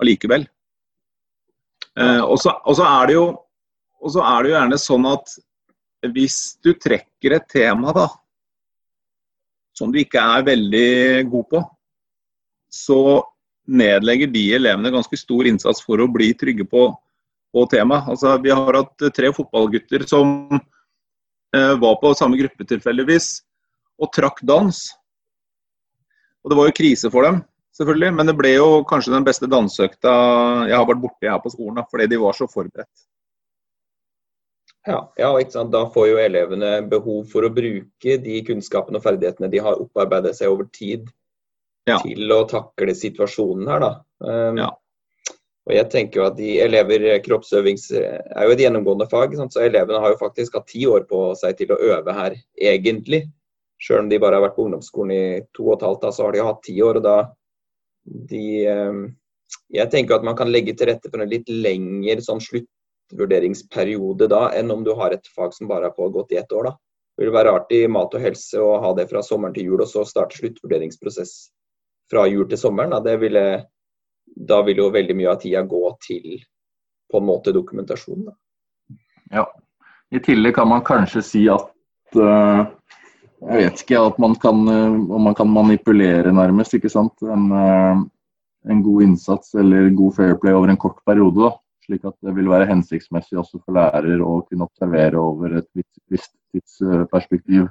allikevel. 0.00 0.46
Eh, 2.00 2.22
og, 2.24 2.38
så, 2.40 2.54
og, 2.64 2.76
så 2.78 2.86
er 2.88 3.12
og 3.20 4.08
så 4.14 4.24
er 4.24 4.38
det 4.40 4.52
jo 4.52 4.56
gjerne 4.56 4.78
sånn 4.80 5.08
at 5.10 5.34
hvis 6.14 6.38
du 6.64 6.72
trekker 6.80 7.36
et 7.36 7.50
tema 7.52 7.92
da, 7.94 8.08
som 9.76 9.92
du 9.92 10.00
ikke 10.00 10.20
er 10.20 10.48
veldig 10.48 10.88
god 11.30 11.46
på, 11.52 11.60
så 12.72 13.22
nedlegger 13.68 14.32
de 14.32 14.46
elevene 14.56 14.92
ganske 14.94 15.18
stor 15.20 15.46
innsats 15.46 15.84
for 15.84 16.00
å 16.02 16.08
bli 16.10 16.32
trygge 16.38 16.64
på, 16.68 16.88
på 17.52 17.66
temaet. 17.70 18.08
Altså, 18.14 18.34
vi 18.42 18.50
har 18.54 18.80
hatt 18.80 19.06
tre 19.14 19.30
fotballgutter 19.36 20.06
som 20.08 20.50
eh, 20.56 21.74
var 21.78 22.00
på 22.00 22.14
samme 22.18 22.40
gruppe 22.40 22.66
tilfeldigvis 22.68 23.30
og 24.02 24.10
trakk 24.16 24.42
dans. 24.48 24.82
Og 26.42 26.50
Det 26.50 26.58
var 26.58 26.68
jo 26.68 26.78
krise 26.80 27.12
for 27.12 27.28
dem 27.28 27.42
selvfølgelig. 27.76 28.12
Men 28.18 28.28
det 28.28 28.36
ble 28.38 28.56
jo 28.56 28.82
kanskje 28.88 29.14
den 29.14 29.26
beste 29.26 29.48
danseøkta 29.50 30.12
jeg 30.70 30.76
har 30.76 30.88
vært 30.88 31.02
borti 31.04 31.30
her 31.30 31.40
på 31.42 31.52
skolen, 31.54 31.82
fordi 31.90 32.10
de 32.12 32.20
var 32.22 32.36
så 32.36 32.48
forberedt. 32.50 33.08
Ja, 34.82 34.98
ja, 35.14 35.28
ikke 35.38 35.54
sant? 35.54 35.70
Da 35.70 35.84
får 35.94 36.08
jo 36.10 36.18
elevene 36.18 36.72
behov 36.90 37.28
for 37.30 37.46
å 37.46 37.52
bruke 37.54 38.16
de 38.24 38.40
kunnskapene 38.48 38.98
og 38.98 39.04
ferdighetene 39.04 39.50
de 39.52 39.60
har 39.62 39.78
opparbeidet 39.78 40.34
seg 40.34 40.50
over 40.50 40.66
tid, 40.74 41.06
ja. 41.88 41.98
til 42.02 42.32
å 42.34 42.44
takle 42.50 42.94
situasjonen 42.96 43.68
her. 43.70 43.82
da. 43.82 43.92
Um, 44.22 44.60
ja. 44.60 44.70
Og 45.62 45.76
jeg 45.76 45.90
tenker 45.92 46.18
jo 46.18 46.24
at 46.26 46.38
de 46.38 46.56
elever 46.64 47.04
Kroppsøvings 47.22 47.92
er 47.94 48.46
jo 48.46 48.54
et 48.54 48.62
gjennomgående 48.64 49.06
fag, 49.10 49.36
sant? 49.38 49.54
så 49.54 49.62
elevene 49.62 50.00
har 50.02 50.14
jo 50.14 50.18
faktisk 50.18 50.58
hatt 50.58 50.66
ti 50.72 50.82
år 50.90 51.06
på 51.10 51.28
seg 51.38 51.54
til 51.60 51.70
å 51.70 51.78
øve 51.92 52.14
her, 52.16 52.34
egentlig. 52.58 53.22
Selv 53.82 54.04
om 54.04 54.10
de 54.10 54.18
bare 54.22 54.38
har 54.38 54.46
vært 54.48 54.56
på 54.58 54.66
ungdomsskolen 54.66 55.14
i 55.14 55.22
to 55.54 55.68
og 55.68 55.76
et 55.76 55.86
halvt, 55.86 56.02
da, 56.02 56.10
så 56.14 56.26
har 56.26 56.34
de 56.34 56.44
hatt 56.48 56.62
ti 56.66 56.74
år. 56.82 56.98
og 56.98 57.06
da 57.06 57.16
de 58.02 58.66
ehm, 58.66 59.02
Jeg 59.70 59.90
tenker 59.92 60.16
at 60.16 60.26
man 60.26 60.36
kan 60.36 60.50
legge 60.50 60.74
til 60.74 60.90
rette 60.90 61.10
for 61.10 61.22
en 61.22 61.30
litt 61.30 61.48
lengre 61.48 62.18
sånn 62.24 62.42
sluttvurderingsperiode 62.42 64.26
da, 64.32 64.48
enn 64.58 64.70
om 64.74 64.82
du 64.82 64.94
har 64.98 65.14
et 65.14 65.30
fag 65.36 65.54
som 65.54 65.70
bare 65.70 65.90
har 65.90 65.94
pågått 65.98 66.34
i 66.34 66.42
ett 66.42 66.52
år. 66.52 66.72
da. 66.72 66.76
Det 67.16 67.26
vil 67.26 67.34
være 67.34 67.52
rart 67.52 67.72
i 67.72 67.86
mat 67.86 68.14
og 68.14 68.24
helse 68.24 68.58
å 68.58 68.80
ha 68.82 68.94
det 68.98 69.06
fra 69.10 69.22
sommeren 69.22 69.54
til 69.54 69.70
jul, 69.70 69.82
og 69.84 69.90
så 69.90 70.02
starte 70.08 70.40
sluttvurderingsprosess 70.40 71.52
fra 72.12 72.26
jul 72.28 72.48
til 72.50 72.60
sommeren. 72.60 72.92
Da, 73.04 73.16
ville, 73.20 73.44
da 74.52 74.60
vil 74.66 74.84
jo 74.84 74.92
veldig 74.92 75.16
mye 75.16 75.32
av 75.32 75.40
tida 75.42 75.64
gå 75.68 75.82
til 76.04 76.36
på 77.12 77.20
en 77.20 77.28
måte 77.28 77.54
dokumentasjon. 77.56 78.28
Da. 78.28 78.36
Ja. 79.40 79.48
I 80.12 80.20
tillegg 80.20 80.56
kan 80.58 80.68
man 80.68 80.84
kanskje 80.84 81.22
si 81.24 81.46
at 81.48 82.18
uh, 82.20 82.68
jeg 83.42 83.58
vet 83.58 83.80
ikke 83.82 84.00
at 84.06 84.18
man 84.22 84.36
kan, 84.38 84.60
eh, 84.70 84.98
om 85.16 85.24
man 85.26 85.34
kan 85.34 85.48
manipulere, 85.50 86.30
nærmest. 86.30 86.76
ikke 86.76 86.92
sant? 86.92 87.24
En, 87.26 87.48
uh, 87.50 88.02
en, 88.70 88.82
god 88.84 89.02
innsats 89.02 89.56
eller 89.58 89.88
god 89.98 90.14
fair 90.14 90.36
play 90.38 90.54
over 90.54 90.70
en 90.70 90.78
kort 90.78 91.00
periode. 91.08 91.40
da. 91.40 91.50
Slik 91.82 92.04
at 92.06 92.14
det 92.22 92.36
vil 92.36 92.50
være 92.52 92.68
hensiktsmessig 92.70 93.40
også 93.40 93.58
for 93.64 93.74
lærer 93.74 94.22
å 94.22 94.44
kunne 94.46 94.68
observere 94.68 95.18
over 95.18 95.56
et 95.58 95.68
visst 95.74 96.36
tidsperspektiv. 96.52 97.66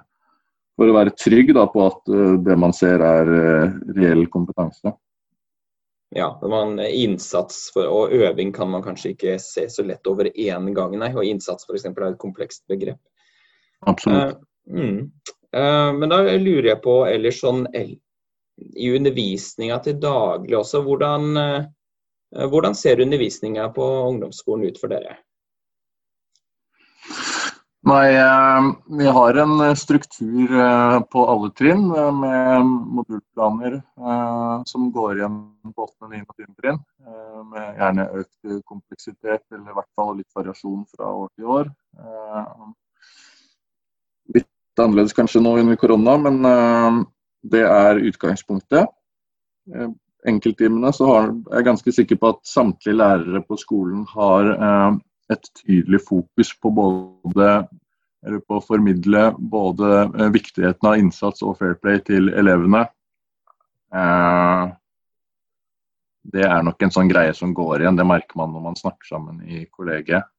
For 0.81 0.89
å 0.89 0.97
være 0.97 1.13
trygg 1.13 1.53
da, 1.53 1.67
på 1.69 1.85
at 1.85 2.09
eh, 2.09 2.35
det 2.41 2.57
man 2.57 2.73
ser 2.73 3.03
er 3.05 3.27
reell 3.93 4.25
kompetanse. 4.33 4.95
Ja, 6.11 6.39
man, 6.41 6.79
innsats 6.79 7.69
for, 7.73 7.85
og 7.87 8.11
øving 8.11 8.49
kan 8.51 8.67
man 8.73 8.81
kanskje 8.83 9.13
ikke 9.13 9.37
se 9.39 9.67
så 9.69 9.85
lett 9.85 10.07
over 10.09 10.27
én 10.27 10.71
gang. 10.75 10.97
Nei, 10.99 11.11
og 11.13 11.23
innsats 11.23 11.69
f.eks. 11.69 11.85
er 11.87 12.07
et 12.09 12.17
komplekst 12.19 12.65
begrep. 12.67 12.99
Absolutt. 13.87 14.41
Uh, 14.67 14.75
mm. 14.75 14.97
uh, 15.55 15.91
men 15.95 16.11
da 16.11 16.19
lurer 16.35 16.73
jeg 16.73 16.81
på 16.83 16.97
ellers 17.07 17.39
sånn 17.41 17.63
i 17.71 18.89
undervisninga 18.91 19.79
til 19.85 20.01
daglig 20.03 20.57
også, 20.59 20.83
hvordan, 20.83 21.31
uh, 21.39 22.43
hvordan 22.51 22.75
ser 22.75 23.05
undervisninga 23.05 23.69
på 23.77 23.87
ungdomsskolen 24.09 24.67
ut 24.67 24.81
for 24.81 24.91
dere? 24.91 25.15
Nei, 27.83 28.13
eh, 28.13 28.73
Vi 28.97 29.07
har 29.07 29.37
en 29.41 29.75
struktur 29.75 30.51
på 31.11 31.21
alle 31.27 31.49
trinn 31.57 31.87
med 31.89 32.65
modulplaner 32.97 33.79
som 34.69 34.91
går 34.93 35.17
igjen 35.17 35.39
på 35.73 35.87
8., 35.87 36.09
9. 36.11 36.19
og 36.21 36.35
10. 36.35 36.51
trinn. 36.61 36.77
Med 37.49 37.79
gjerne 37.79 38.05
økt 38.21 38.51
kompleksitet 38.69 39.41
eller 39.49 39.73
i 39.73 39.77
hvert 39.79 39.89
fall 39.97 40.13
litt 40.19 40.37
variasjon 40.37 40.85
fra 40.93 41.09
år 41.23 41.31
til 41.33 41.49
år 41.49 41.71
Litt 44.37 44.79
annerledes 44.79 45.17
kanskje 45.17 45.41
nå 45.41 45.57
under 45.63 45.81
korona, 45.81 46.17
men 46.21 47.05
det 47.41 47.65
er 47.65 48.05
utgangspunktet. 48.11 48.93
Enkelttimene 50.29 50.93
så 50.93 51.09
er 51.17 51.31
jeg 51.57 51.71
ganske 51.71 51.97
sikker 51.97 52.21
på 52.21 52.35
at 52.35 52.45
samtlige 52.45 53.01
lærere 53.01 53.41
på 53.41 53.57
skolen 53.57 54.05
har 54.13 54.53
et 55.31 55.49
tydelig 55.61 56.01
fokus 56.07 56.51
på 56.59 56.73
både 56.75 57.53
eller 58.21 58.41
på 58.45 58.59
å 58.59 58.61
formidle 58.61 59.31
både 59.39 60.03
viktigheten 60.35 60.87
av 60.91 60.99
innsats 61.01 61.41
og 61.41 61.55
fair 61.57 61.73
play 61.81 61.97
til 62.05 62.29
elevene. 62.37 62.83
Det 66.21 66.45
er 66.45 66.61
nok 66.67 66.85
en 66.85 66.93
sånn 66.93 67.09
greie 67.09 67.33
som 67.33 67.55
går 67.57 67.81
igjen, 67.81 67.97
det 67.97 68.05
merker 68.05 68.37
man 68.37 68.53
når 68.53 68.67
man 68.67 68.77
snakker 68.77 69.09
sammen 69.09 69.41
i 69.41 69.63
kollegiet 69.73 70.29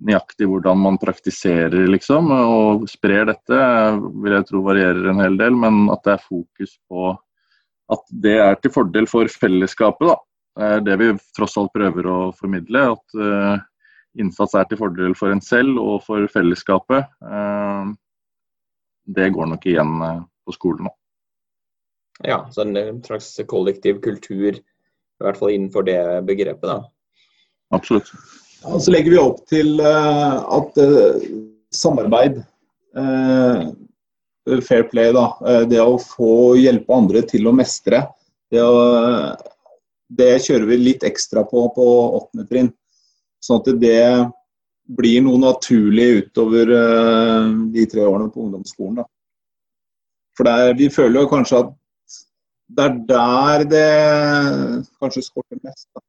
nøyaktig 0.00 0.48
hvordan 0.48 0.80
man 0.80 0.98
praktiserer 1.00 1.88
liksom, 1.90 2.30
og 2.32 2.86
sprer 2.90 3.26
dette, 3.28 3.58
vil 4.22 4.36
jeg 4.36 4.48
tro 4.48 4.62
varierer 4.64 5.10
en 5.12 5.22
hel 5.22 5.36
del. 5.40 5.56
Men 5.56 5.86
at 5.92 6.04
det 6.06 6.16
er 6.16 6.24
fokus 6.24 6.76
på 6.90 7.12
at 7.90 8.04
det 8.24 8.36
er 8.38 8.58
til 8.62 8.72
fordel 8.74 9.08
for 9.10 9.30
fellesskapet. 9.42 10.12
da. 10.12 10.16
Det 10.60 10.68
er 10.68 10.82
det 10.84 10.96
vi 11.00 11.10
tross 11.36 11.56
alt 11.56 11.72
prøver 11.72 12.06
å 12.10 12.18
formidle. 12.36 12.82
At 12.92 13.16
uh, 13.16 13.62
innsats 14.20 14.56
er 14.58 14.68
til 14.68 14.80
fordel 14.80 15.16
for 15.16 15.32
en 15.32 15.40
selv 15.44 15.80
og 15.80 16.02
for 16.04 16.26
fellesskapet. 16.32 17.08
Uh, 17.24 17.94
det 19.08 19.30
går 19.34 19.48
nok 19.54 19.64
igjen 19.70 19.94
uh, 20.04 20.20
på 20.44 20.56
skolen 20.56 20.90
nå. 20.90 20.94
Ja, 22.28 22.42
så 22.52 22.66
en 22.66 23.00
slags 23.06 23.32
kollektiv 23.48 24.02
kultur, 24.04 24.58
i 24.60 25.24
hvert 25.24 25.38
fall 25.40 25.54
innenfor 25.54 25.86
det 25.88 26.00
begrepet, 26.28 26.68
da. 26.68 26.82
Absolutt. 27.72 28.10
Ja, 28.60 28.76
så 28.76 28.92
legger 28.92 29.14
vi 29.14 29.20
opp 29.22 29.38
til 29.48 29.80
uh, 29.80 30.42
at 30.58 30.80
uh, 30.82 31.30
samarbeid, 31.72 32.42
uh, 32.98 33.70
fair 34.66 34.84
play, 34.90 35.14
da, 35.14 35.30
det 35.70 35.78
å 35.80 35.94
få 36.02 36.58
hjelpe 36.58 36.92
andre 36.92 37.22
til 37.28 37.46
å 37.46 37.54
mestre, 37.54 38.02
det, 38.50 38.60
å, 38.64 39.30
det 40.10 40.32
kjører 40.44 40.66
vi 40.70 40.78
litt 40.80 41.06
ekstra 41.06 41.44
på 41.46 41.68
på 41.76 41.86
åttende 42.18 42.46
trinn. 42.50 42.70
Sånn 43.40 43.62
at 43.62 43.70
det 43.80 44.02
blir 44.90 45.22
noe 45.22 45.38
naturlig 45.38 46.08
utover 46.24 46.72
de 47.72 47.86
tre 47.88 48.02
årene 48.04 48.30
på 48.32 48.42
ungdomsskolen. 48.44 49.00
Da. 49.00 49.06
For 50.36 50.48
der, 50.50 50.74
vi 50.76 50.90
føler 50.92 51.22
jo 51.22 51.30
kanskje 51.30 51.62
at 51.62 51.74
det 52.70 52.86
er 52.86 52.98
der 53.06 53.64
det 53.70 53.88
kanskje 54.98 55.24
skorter 55.26 55.58
mest. 55.62 55.88
Da 55.94 56.02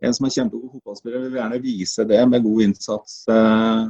en 0.00 0.16
som 0.16 0.26
er 0.26 0.34
kjempegod 0.34 0.72
fotballspiller, 0.72 1.24
vil 1.26 1.38
gjerne 1.40 1.62
vise 1.62 2.06
det 2.08 2.20
med 2.28 2.44
god 2.44 2.62
innsats. 2.64 3.16
Eh, 3.28 3.82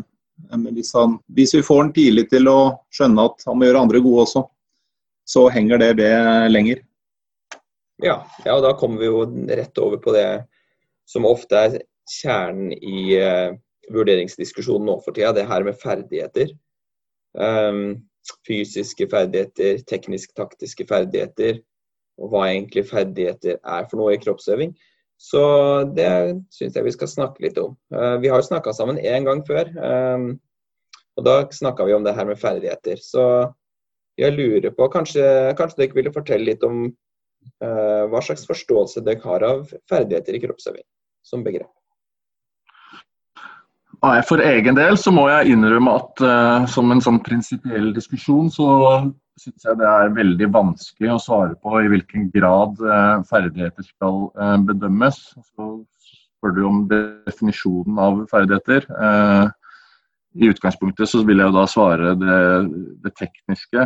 hvis, 0.74 0.92
han, 0.96 1.18
hvis, 1.36 1.54
vi 1.54 1.62
får 1.62 1.82
han 1.84 1.92
tidlig 1.94 2.26
til 2.32 2.50
å 2.50 2.60
skjønne 2.94 3.26
at 3.30 3.44
han 3.46 3.58
må 3.58 3.68
gjøre 3.68 3.84
andre 3.84 4.02
gode 4.02 4.24
også, 4.26 4.44
så 5.30 5.46
henger 5.54 5.82
det 5.82 5.90
ved 6.00 6.50
lenger. 6.50 6.80
Ja, 8.00 8.20
ja, 8.46 8.54
og 8.56 8.62
da 8.64 8.72
kommer 8.78 9.02
vi 9.02 9.08
jo 9.10 9.24
rett 9.48 9.78
over 9.82 10.00
på 10.00 10.14
det 10.16 10.26
som 11.08 11.26
ofte 11.28 11.58
er 11.58 11.80
kjernen 12.10 12.72
i 12.72 13.18
uh, 13.20 13.56
vurderingsdiskusjonen 13.92 14.88
nå 14.88 14.98
for 15.04 15.16
tida, 15.16 15.34
det 15.36 15.48
her 15.50 15.66
med 15.66 15.78
ferdigheter. 15.80 16.54
Um, 17.36 18.00
fysiske 18.46 19.08
ferdigheter, 19.10 19.82
teknisk-taktiske 19.90 20.86
ferdigheter, 20.88 21.60
og 22.20 22.32
hva 22.32 22.46
egentlig 22.50 22.86
ferdigheter 22.88 23.58
er 23.58 23.90
for 23.90 24.00
noe 24.00 24.14
i 24.14 24.22
kroppsøving. 24.22 24.72
Så 25.20 25.42
det 25.92 26.08
syns 26.54 26.78
jeg 26.78 26.86
vi 26.86 26.94
skal 26.94 27.10
snakke 27.12 27.44
litt 27.44 27.58
om. 27.60 27.76
Uh, 27.92 28.16
vi 28.22 28.32
har 28.32 28.40
jo 28.40 28.48
snakka 28.48 28.72
sammen 28.76 29.00
én 29.02 29.28
gang 29.28 29.44
før, 29.46 29.68
um, 29.76 30.32
og 31.18 31.26
da 31.26 31.36
snakka 31.52 31.84
vi 31.84 31.98
om 31.98 32.06
det 32.06 32.16
her 32.16 32.28
med 32.28 32.40
ferdigheter. 32.40 32.96
Så 33.02 33.24
jeg 34.20 34.36
lurer 34.36 34.72
på, 34.72 34.88
kanskje, 34.92 35.24
kanskje 35.58 35.82
dere 35.82 35.96
ville 35.96 36.14
fortelle 36.14 36.48
litt 36.48 36.64
om 36.64 36.88
hva 37.60 38.20
slags 38.24 38.46
forståelse 38.48 39.02
dere 39.04 39.20
har 39.24 39.44
av 39.44 39.66
ferdigheter 39.90 40.36
i 40.36 40.40
kroppsøving 40.40 40.84
som 41.26 41.44
begrep? 41.44 41.68
For 44.00 44.40
egen 44.40 44.78
del 44.78 44.96
så 44.96 45.12
må 45.12 45.26
jeg 45.28 45.52
innrømme 45.52 45.92
at 45.98 46.22
uh, 46.24 46.68
som 46.72 46.88
en 46.92 47.02
sånn 47.04 47.20
prinsipiell 47.24 47.90
diskusjon, 47.92 48.48
så 48.52 48.66
syns 49.40 49.66
jeg 49.66 49.76
det 49.80 49.88
er 49.88 50.14
veldig 50.16 50.48
vanskelig 50.52 51.12
å 51.12 51.20
svare 51.20 51.56
på 51.60 51.82
i 51.82 51.90
hvilken 51.92 52.30
grad 52.32 52.80
uh, 52.80 53.20
ferdigheter 53.28 53.84
skal 53.84 54.30
uh, 54.40 54.56
bedømmes. 54.64 55.20
Så 55.36 55.68
spør 56.40 56.56
du 56.56 56.62
om 56.64 56.84
definisjonen 56.88 58.00
av 58.00 58.22
ferdigheter. 58.30 58.86
I 60.40 60.48
utgangspunktet 60.48 61.10
så 61.10 61.20
vil 61.28 61.42
jeg 61.42 61.50
jo 61.50 61.56
da 61.58 61.64
svare 61.68 62.14
det, 62.16 62.38
det 63.04 63.12
tekniske. 63.18 63.84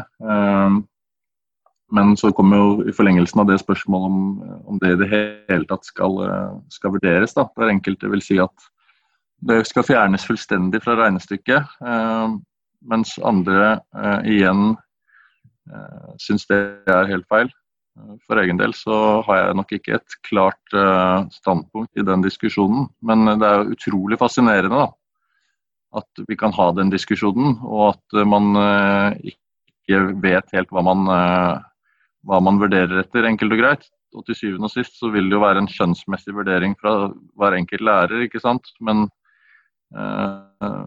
Men 1.95 2.17
så 2.19 2.33
kommer 2.35 2.59
jo 2.59 2.69
i 2.89 2.95
forlengelsen 2.95 3.43
av 3.43 3.49
det 3.51 3.61
spørsmålet 3.63 4.11
om, 4.11 4.23
om 4.67 4.79
det 4.83 4.95
i 4.95 5.01
det 5.03 5.11
hele 5.13 5.67
tatt 5.71 5.87
skal, 5.87 6.17
skal 6.73 6.95
vurderes. 6.97 7.37
Da. 7.37 7.47
Der 7.61 7.71
enkelte 7.71 8.11
vil 8.11 8.25
si 8.25 8.41
at 8.43 8.71
det 9.45 9.65
skal 9.69 9.85
fjernes 9.87 10.25
fullstendig 10.27 10.81
fra 10.85 10.97
regnestykket. 10.99 11.77
Eh, 11.85 12.37
mens 12.89 13.15
andre 13.25 13.77
eh, 13.97 14.31
igjen 14.37 14.73
eh, 14.73 16.09
syns 16.21 16.49
det 16.51 16.61
er 16.91 17.11
helt 17.13 17.29
feil. 17.33 17.53
For 18.27 18.41
egen 18.43 18.59
del 18.59 18.75
så 18.75 18.97
har 19.29 19.39
jeg 19.39 19.59
nok 19.61 19.73
ikke 19.77 19.93
et 19.95 20.15
klart 20.27 20.73
standpunkt 21.31 21.95
i 21.95 22.03
den 22.03 22.25
diskusjonen. 22.25 22.89
Men 23.07 23.23
det 23.39 23.47
er 23.47 23.71
utrolig 23.71 24.19
fascinerende 24.19 24.81
da, 24.81 24.89
at 26.01 26.25
vi 26.27 26.35
kan 26.35 26.51
ha 26.57 26.73
den 26.75 26.91
diskusjonen, 26.91 27.55
og 27.63 27.93
at 27.93 28.27
man 28.27 28.51
ikke 29.23 30.01
vet 30.25 30.51
helt 30.57 30.75
hva 30.75 30.83
man 30.91 31.07
hva 32.25 32.41
man 32.45 32.61
vurderer 32.61 33.03
etter, 33.03 33.27
enkelt 33.29 33.55
og 33.55 33.61
greit. 33.61 33.89
Og 34.15 34.23
til 34.29 34.39
syvende 34.39 34.69
og 34.69 34.75
sist 34.75 35.01
så 35.01 35.11
vil 35.11 35.27
det 35.29 35.37
jo 35.37 35.43
være 35.43 35.65
en 35.65 35.71
skjønnsmessig 35.71 36.37
vurdering 36.37 36.77
fra 36.79 37.09
hver 37.39 37.57
enkelt 37.59 37.83
lærer, 37.85 38.27
ikke 38.27 38.43
sant. 38.43 38.71
Men 38.85 39.09
eh, 39.97 40.85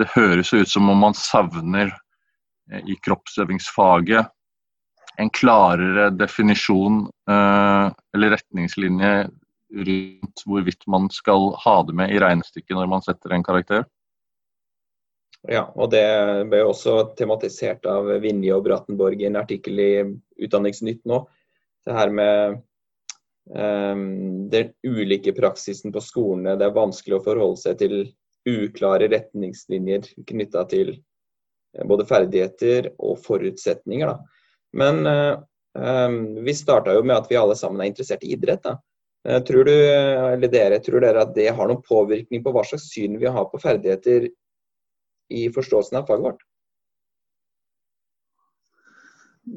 det 0.00 0.10
høres 0.14 0.52
ut 0.52 0.68
som 0.68 0.90
om 0.92 1.00
man 1.06 1.16
savner 1.16 1.88
eh, 1.88 2.84
i 2.84 2.98
kroppsøvingsfaget 3.04 4.28
en 5.20 5.30
klarere 5.36 6.08
definisjon 6.16 7.02
eh, 7.28 7.86
eller 8.14 8.34
retningslinje 8.36 9.14
rundt 9.86 10.44
hvorvidt 10.48 10.86
man 10.90 11.08
skal 11.14 11.52
ha 11.64 11.76
det 11.86 11.96
med 11.96 12.12
i 12.12 12.20
regnestykket 12.22 12.76
når 12.76 12.88
man 12.90 13.04
setter 13.04 13.34
en 13.34 13.46
karakter. 13.46 13.84
Ja, 15.48 15.62
og 15.72 15.88
det 15.94 16.04
ble 16.50 16.64
også 16.68 16.98
tematisert 17.16 17.86
av 17.88 18.10
Vinje 18.20 18.52
og 18.56 18.66
Brattenborg 18.66 19.22
i 19.22 19.28
en 19.30 19.38
artikkel 19.40 19.80
i 19.80 19.92
Utdanningsnytt 20.44 21.06
nå. 21.08 21.22
Det 21.86 21.94
her 21.96 22.10
med 22.12 22.58
um, 23.48 24.50
den 24.52 24.74
ulike 24.84 25.32
praksisen 25.32 25.94
på 25.94 26.02
skolene. 26.04 26.58
Det 26.60 26.66
er 26.68 26.76
vanskelig 26.76 27.16
å 27.16 27.24
forholde 27.24 27.62
seg 27.62 27.78
til 27.80 27.96
uklare 28.48 29.08
retningslinjer 29.12 30.10
knytta 30.28 30.66
til 30.68 30.92
eh, 30.92 31.86
både 31.88 32.04
ferdigheter 32.08 32.90
og 32.98 33.16
forutsetninger. 33.24 34.12
Da. 34.12 34.44
Men 34.76 35.08
um, 35.08 36.20
vi 36.44 36.56
starta 36.56 36.98
jo 36.98 37.04
med 37.06 37.16
at 37.16 37.32
vi 37.32 37.40
alle 37.40 37.56
sammen 37.56 37.80
er 37.80 37.88
interessert 37.94 38.28
i 38.28 38.34
idrett. 38.36 38.60
Da. 38.68 38.76
Eh, 39.24 39.40
tror 39.48 39.64
du, 39.64 39.72
dere, 40.52 40.82
tror 40.84 41.00
dere 41.00 41.24
at 41.24 41.32
det 41.36 41.48
har 41.48 41.72
noen 41.72 41.80
påvirkning 41.84 42.44
på 42.44 42.52
hva 42.52 42.64
slags 42.68 42.90
syn 42.92 43.16
vi 43.20 43.32
har 43.32 43.48
på 43.48 43.60
ferdigheter 43.64 44.28
i 45.30 45.48
forståelsen 45.54 46.00
av 46.00 46.08
faget 46.10 46.24
vårt? 46.24 46.46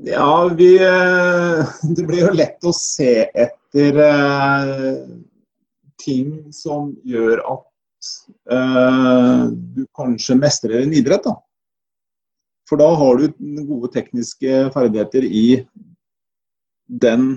Ja, 0.05 0.47
vi, 0.47 0.75
eh, 0.75 1.65
det 1.95 2.03
blir 2.07 2.25
jo 2.25 2.33
lett 2.33 2.65
å 2.65 2.71
se 2.73 3.27
etter 3.29 3.99
eh, 4.01 5.01
ting 6.01 6.53
som 6.55 6.93
gjør 7.05 7.43
at 7.51 8.09
eh, 8.51 9.43
du 9.53 9.83
kanskje 9.95 10.39
mestrer 10.39 10.81
en 10.81 10.95
idrett. 10.97 11.27
Da. 11.27 11.35
For 12.69 12.81
da 12.81 12.89
har 12.97 13.21
du 13.21 13.27
gode 13.67 13.91
tekniske 13.93 14.71
ferdigheter 14.73 15.27
i 15.27 15.61
den 16.87 17.35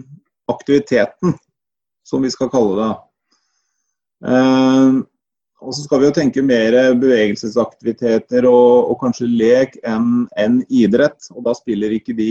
aktiviteten, 0.49 1.35
som 2.07 2.25
vi 2.25 2.31
skal 2.33 2.51
kalle 2.53 2.79
det. 2.81 2.95
Og 5.65 5.73
så 5.73 5.87
skal 5.87 6.03
vi 6.03 6.09
jo 6.11 6.17
tenke 6.17 6.45
mer 6.45 6.75
bevegelsesaktiviteter 7.01 8.45
og, 8.49 8.91
og 8.93 8.99
kanskje 9.01 9.29
lek 9.31 9.79
enn 9.89 10.27
en 10.37 10.61
idrett. 10.69 11.31
Og 11.33 11.47
da 11.47 11.55
spiller, 11.57 11.95
de, 12.19 12.29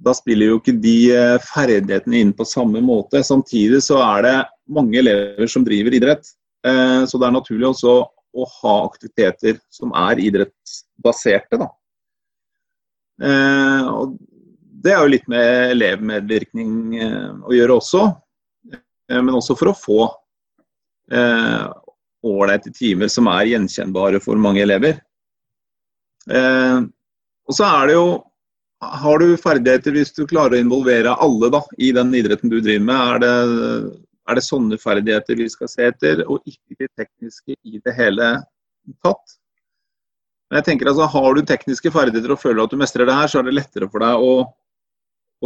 da 0.00 0.14
spiller 0.16 0.52
jo 0.52 0.60
ikke 0.60 0.76
de 0.80 0.96
eh, 1.12 1.36
ferdighetene 1.44 2.22
inn 2.22 2.32
på 2.36 2.48
samme 2.48 2.80
måte. 2.84 3.20
Samtidig 3.26 3.82
så 3.84 4.00
er 4.06 4.24
det 4.24 4.36
mange 4.72 5.02
elever 5.02 5.52
som 5.52 5.66
driver 5.68 5.98
idrett. 6.00 6.32
Eh, 6.64 7.04
så 7.04 7.20
det 7.20 7.28
er 7.28 7.36
naturlig 7.36 7.68
også 7.74 7.98
å 8.36 8.50
ha 8.62 8.76
aktiviteter 8.86 9.60
som 9.72 9.92
er 10.08 10.24
idrettsbaserte. 10.24 11.60
Da. 11.60 11.70
Eh, 13.20 13.88
og 13.92 14.16
det 14.80 14.96
er 14.96 15.02
jo 15.02 15.12
litt 15.12 15.28
med 15.28 15.76
elevmedvirkning 15.76 16.70
å 17.44 17.52
gjøre 17.52 17.82
også. 17.82 18.08
Men 19.12 19.36
også 19.36 19.54
for 19.58 19.70
å 19.70 19.76
få 19.76 20.04
ålreite 22.26 22.72
timer 22.74 23.10
som 23.12 23.28
er 23.30 23.52
gjenkjennbare 23.52 24.20
for 24.22 24.40
mange 24.40 24.62
elever. 24.64 24.98
Eh, 26.30 26.78
og 27.46 27.54
så 27.54 27.68
er 27.68 27.86
det 27.86 28.00
jo 28.00 28.08
Har 28.76 29.22
du 29.22 29.38
ferdigheter 29.40 29.94
hvis 29.94 30.10
du 30.12 30.26
klarer 30.28 30.58
å 30.58 30.60
involvere 30.60 31.14
alle 31.24 31.48
da, 31.48 31.62
i 31.80 31.92
den 31.96 32.10
idretten 32.14 32.50
du 32.52 32.58
driver 32.60 32.84
med? 32.84 32.98
Er 33.14 33.22
det, 33.22 33.30
er 34.28 34.36
det 34.36 34.42
sånne 34.44 34.76
ferdigheter 34.78 35.38
vi 35.38 35.46
skal 35.48 35.70
se 35.72 35.86
etter, 35.88 36.20
og 36.28 36.44
ikke 36.44 36.76
de 36.82 36.88
tekniske 37.00 37.56
i 37.56 37.80
det 37.80 37.94
hele 37.96 38.28
tatt? 39.00 39.38
Men 40.50 40.60
jeg 40.60 40.66
tenker 40.68 40.90
altså, 40.92 41.08
Har 41.08 41.30
du 41.34 41.40
tekniske 41.40 41.90
ferdigheter 41.94 42.34
og 42.34 42.42
føler 42.42 42.62
at 42.66 42.74
du 42.74 42.76
mestrer 42.82 43.08
det 43.08 43.16
her, 43.16 43.32
så 43.32 43.40
er 43.40 43.48
det 43.48 43.56
lettere 43.56 43.88
for 43.88 44.04
deg 44.04 44.28
å 44.28 44.34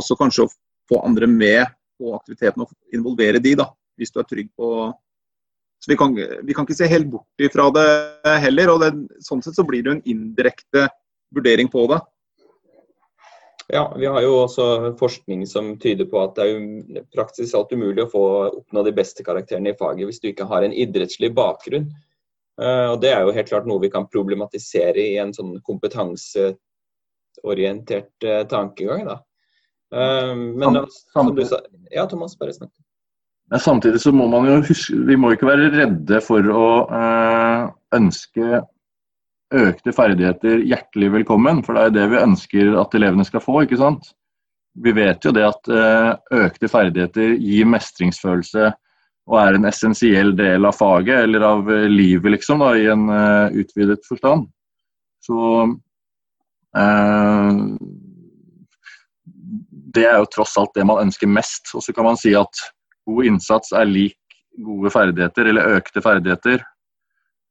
også 0.01 0.19
kanskje 0.19 0.49
å 0.49 0.53
få 0.91 0.99
andre 1.07 1.31
med 1.31 1.71
på 2.03 2.11
aktiviteten 2.17 2.67
og 2.67 2.75
involvere 2.95 3.39
de, 3.43 3.55
da, 3.63 3.69
hvis 3.95 4.11
du 4.11 4.19
er 4.21 4.27
trygg 4.27 4.51
på 4.59 4.91
så 5.81 5.89
vi 5.89 5.97
kan, 5.97 6.15
vi 6.15 6.55
kan, 6.55 6.67
ikke 6.67 6.77
se 6.77 6.91
helt 6.93 7.09
bort 7.09 7.41
ifra 7.41 7.71
det 7.73 7.85
heller. 8.45 8.75
og 8.75 8.83
det, 8.83 8.91
Sånn 9.25 9.41
sett 9.41 9.57
så 9.57 9.65
blir 9.65 9.87
det 9.87 9.95
en 9.95 10.03
indirekte 10.13 10.91
vurdering 11.33 11.71
på 11.73 11.87
det. 11.89 12.03
Ja, 13.73 13.95
vi 13.97 14.07
har 14.07 14.23
jo 14.25 14.33
også 14.43 14.97
forskning 14.99 15.47
som 15.47 15.79
tyder 15.79 16.05
på 16.11 16.19
at 16.25 16.35
det 16.37 16.45
er 16.51 17.05
praktisk 17.15 17.55
alt 17.55 17.73
umulig 17.73 18.03
å 18.03 18.11
få 18.11 18.49
oppnå 18.49 18.83
de 18.83 18.93
beste 18.97 19.23
karakterene 19.27 19.71
i 19.71 19.77
faget 19.79 20.07
hvis 20.09 20.21
du 20.23 20.29
ikke 20.33 20.49
har 20.51 20.63
en 20.67 20.75
idrettslig 20.75 21.35
bakgrunn. 21.37 21.87
Eh, 22.61 22.89
og 22.91 23.01
Det 23.01 23.11
er 23.15 23.21
jo 23.23 23.37
helt 23.37 23.49
klart 23.53 23.67
noe 23.71 23.83
vi 23.83 23.91
kan 23.93 24.09
problematisere 24.11 25.01
i 25.01 25.19
en 25.23 25.33
sånn 25.37 25.61
kompetanseorientert 25.67 28.25
eh, 28.27 28.45
tankegang. 28.51 29.05
da. 29.07 29.17
Eh, 29.95 30.35
men 30.35 30.87
sa 30.91 31.23
Ja, 31.95 32.07
Thomas, 32.11 32.39
bare 32.39 32.53
snakk. 32.57 32.73
Samtidig 33.59 33.99
så 34.01 34.13
må 34.15 34.29
man 34.31 34.47
jo 34.47 34.61
huske 34.63 34.95
Vi 35.09 35.17
må 35.19 35.33
ikke 35.35 35.49
være 35.49 35.73
redde 35.75 36.21
for 36.23 36.47
å 36.55 36.67
øh, 36.87 37.65
ønske 37.99 38.61
økte 39.51 39.91
ferdigheter 39.91 40.61
hjertelig 40.63 41.09
velkommen, 41.17 41.65
for 41.67 41.75
det 41.75 41.89
er 41.89 41.95
det 41.97 42.05
vi 42.13 42.21
ønsker 42.21 42.77
at 42.79 42.93
elevene 42.95 43.27
skal 43.27 43.43
få. 43.43 43.65
ikke 43.65 43.81
sant? 43.81 44.13
Vi 44.79 44.93
vet 44.95 45.27
jo 45.27 45.33
det 45.35 45.43
at 45.49 45.71
øh, 45.75 46.13
økte 46.45 46.71
ferdigheter 46.71 47.35
gir 47.35 47.67
mestringsfølelse 47.67 48.71
og 49.31 49.39
er 49.39 49.57
en 49.57 49.69
essensiell 49.69 50.33
del 50.39 50.67
av 50.67 50.75
faget, 50.79 51.25
eller 51.27 51.45
av 51.47 51.69
øh, 51.71 51.87
livet, 51.91 52.33
liksom, 52.37 52.63
da, 52.65 52.73
i 52.75 52.89
en 52.91 53.07
uh, 53.11 53.53
utvidet 53.55 54.03
forstand. 54.09 54.49
Så 55.23 55.37
uh, 56.79 57.53
Det 59.95 60.07
er 60.07 60.19
jo 60.19 60.31
tross 60.35 60.57
alt 60.59 60.75
det 60.75 60.87
man 60.89 61.05
ønsker 61.05 61.31
mest. 61.31 61.71
Og 61.75 61.85
så 61.85 61.95
kan 61.95 62.09
man 62.09 62.19
si 62.19 62.35
at 62.39 62.65
god 63.11 63.31
innsats 63.31 63.75
er 63.77 63.89
lik 63.91 64.17
gode 64.65 64.91
ferdigheter, 64.93 65.51
eller 65.51 65.77
økte 65.79 66.03
ferdigheter. 66.05 66.63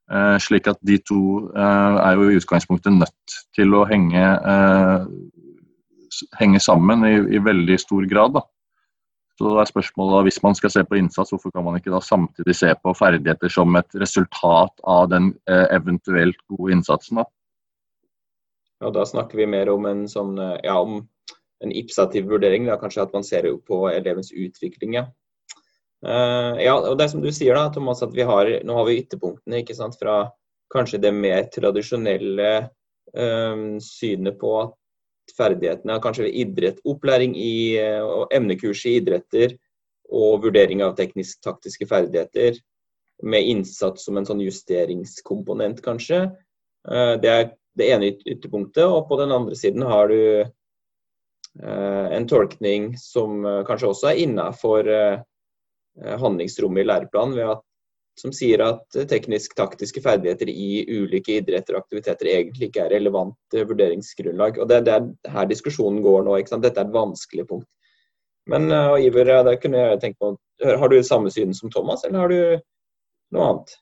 Eh, 0.09 0.37
slik 0.41 0.67
at 0.71 0.79
de 0.81 0.97
to 1.05 1.21
eh, 1.53 1.97
er 2.01 2.15
jo 2.17 2.29
i 2.31 2.37
utgangspunktet 2.39 2.95
nødt 2.95 3.35
til 3.53 3.75
å 3.77 3.83
henge 3.89 4.23
eh, 4.25 5.03
henger 6.39 6.63
sammen 6.65 7.05
i, 7.05 7.13
i 7.37 7.41
veldig 7.45 7.77
stor 7.77 8.07
grad. 8.09 8.33
Da. 8.39 8.41
Så 9.37 9.51
er 9.61 9.69
spørsmålet 9.69 10.25
Hvis 10.25 10.41
man 10.43 10.57
skal 10.57 10.73
se 10.73 10.83
på 10.83 10.97
innsats, 10.97 11.29
hvorfor 11.31 11.53
kan 11.53 11.63
man 11.67 11.77
ikke 11.77 11.93
da 11.93 12.01
samtidig 12.03 12.57
se 12.57 12.73
på 12.73 12.95
ferdigheter 12.97 13.53
som 13.53 13.77
et 13.77 13.99
resultat 14.01 14.81
av 14.83 15.11
den 15.13 15.29
eventuelt 15.47 16.41
gode 16.49 16.73
innsatsen? 16.73 17.21
Da? 17.21 17.29
ja, 18.81 18.89
da 18.95 19.05
snakker 19.05 19.39
vi 19.39 19.47
mer 19.47 19.69
om 19.71 19.85
en 19.87 20.03
sånn, 20.11 20.33
ja, 20.63 20.75
om 20.81 21.05
en 21.63 21.71
ipsativ 21.71 22.27
vurdering. 22.33 22.67
Da, 22.67 22.75
kanskje 22.81 23.05
at 23.05 23.15
man 23.15 23.23
ser 23.27 23.47
på 23.67 23.85
elevens 23.93 24.33
utvikling. 24.33 24.97
Ja. 24.97 25.05
Uh, 25.99 26.55
ja, 26.63 26.77
og 26.77 26.95
det 26.95 27.05
er 27.05 27.11
som 27.11 27.23
du 27.23 27.31
sier 27.35 27.57
da, 27.57 27.67
Thomas, 27.75 28.03
at 28.05 28.13
vi 28.15 28.23
har, 28.23 28.49
nå 28.63 28.75
har 28.77 28.85
vi 28.87 28.99
ytterpunktene 29.01 29.63
ikke 29.63 29.75
sant, 29.75 29.97
fra 29.99 30.29
kanskje 30.71 31.01
det 31.03 31.11
mer 31.15 31.49
tradisjonelle 31.51 32.51
um, 33.11 33.79
synet 33.83 34.37
på 34.39 34.53
at 34.61 35.33
ferdighetene, 35.35 35.99
kanskje 36.01 36.27
ved 36.27 36.37
idrett, 36.41 36.79
opplæring 36.89 37.35
i 37.37 37.77
eh, 37.77 38.01
og 38.01 38.31
emnekurs 38.33 38.81
i 38.89 38.95
idretter 38.97 39.53
og 40.09 40.41
vurdering 40.47 40.81
av 40.81 40.95
teknisk-taktiske 40.97 41.85
ferdigheter 41.89 42.57
med 43.21 43.45
innsats 43.51 44.07
som 44.07 44.17
en 44.17 44.25
sånn 44.25 44.41
justeringskomponent, 44.41 45.83
kanskje. 45.85 46.23
Det 47.21 47.29
er 47.29 47.45
det 47.77 47.89
ene 47.93 48.09
ytterpunktet. 48.15 48.87
Og 48.87 49.05
på 49.05 49.19
den 49.21 49.35
andre 49.35 49.57
siden 49.59 49.85
har 49.85 50.09
du 50.09 50.49
en 51.61 52.25
tolkning 52.31 52.95
som 52.97 53.45
kanskje 53.69 53.91
også 53.91 54.09
er 54.09 54.23
innafor 54.23 54.89
handlingsrommet 56.21 56.83
i 56.83 56.87
læreplanen, 56.87 57.57
som 58.19 58.33
sier 58.35 58.61
at 58.65 58.97
teknisk-taktiske 59.09 60.01
ferdigheter 60.03 60.49
i 60.51 60.83
ulike 60.91 61.37
idretter 61.39 61.77
og 61.77 61.85
aktiviteter 61.85 62.31
egentlig 62.33 62.69
ikke 62.69 62.85
er 62.85 62.93
relevant 62.97 63.55
vurderingsgrunnlag. 63.55 64.59
Og 64.59 64.67
Det 64.67 64.79
er 64.87 65.07
her 65.31 65.47
diskusjonen 65.47 66.01
går 66.03 66.25
nå. 66.27 66.35
Dette 66.43 66.73
er 66.73 66.87
et 66.87 66.95
vanskelig 66.95 67.47
punkt. 67.47 67.69
Men 68.49 68.67
Iver, 68.99 69.31
det 69.45 69.59
kunne 69.61 69.85
jeg 69.85 70.01
tenke 70.01 70.19
på. 70.19 70.33
Har 70.65 70.89
du 70.91 70.99
samme 71.03 71.31
syn 71.31 71.53
som 71.53 71.71
Thomas, 71.71 72.03
eller 72.03 72.19
har 72.19 72.33
du 72.33 72.41
noe 73.35 73.49
annet? 73.51 73.75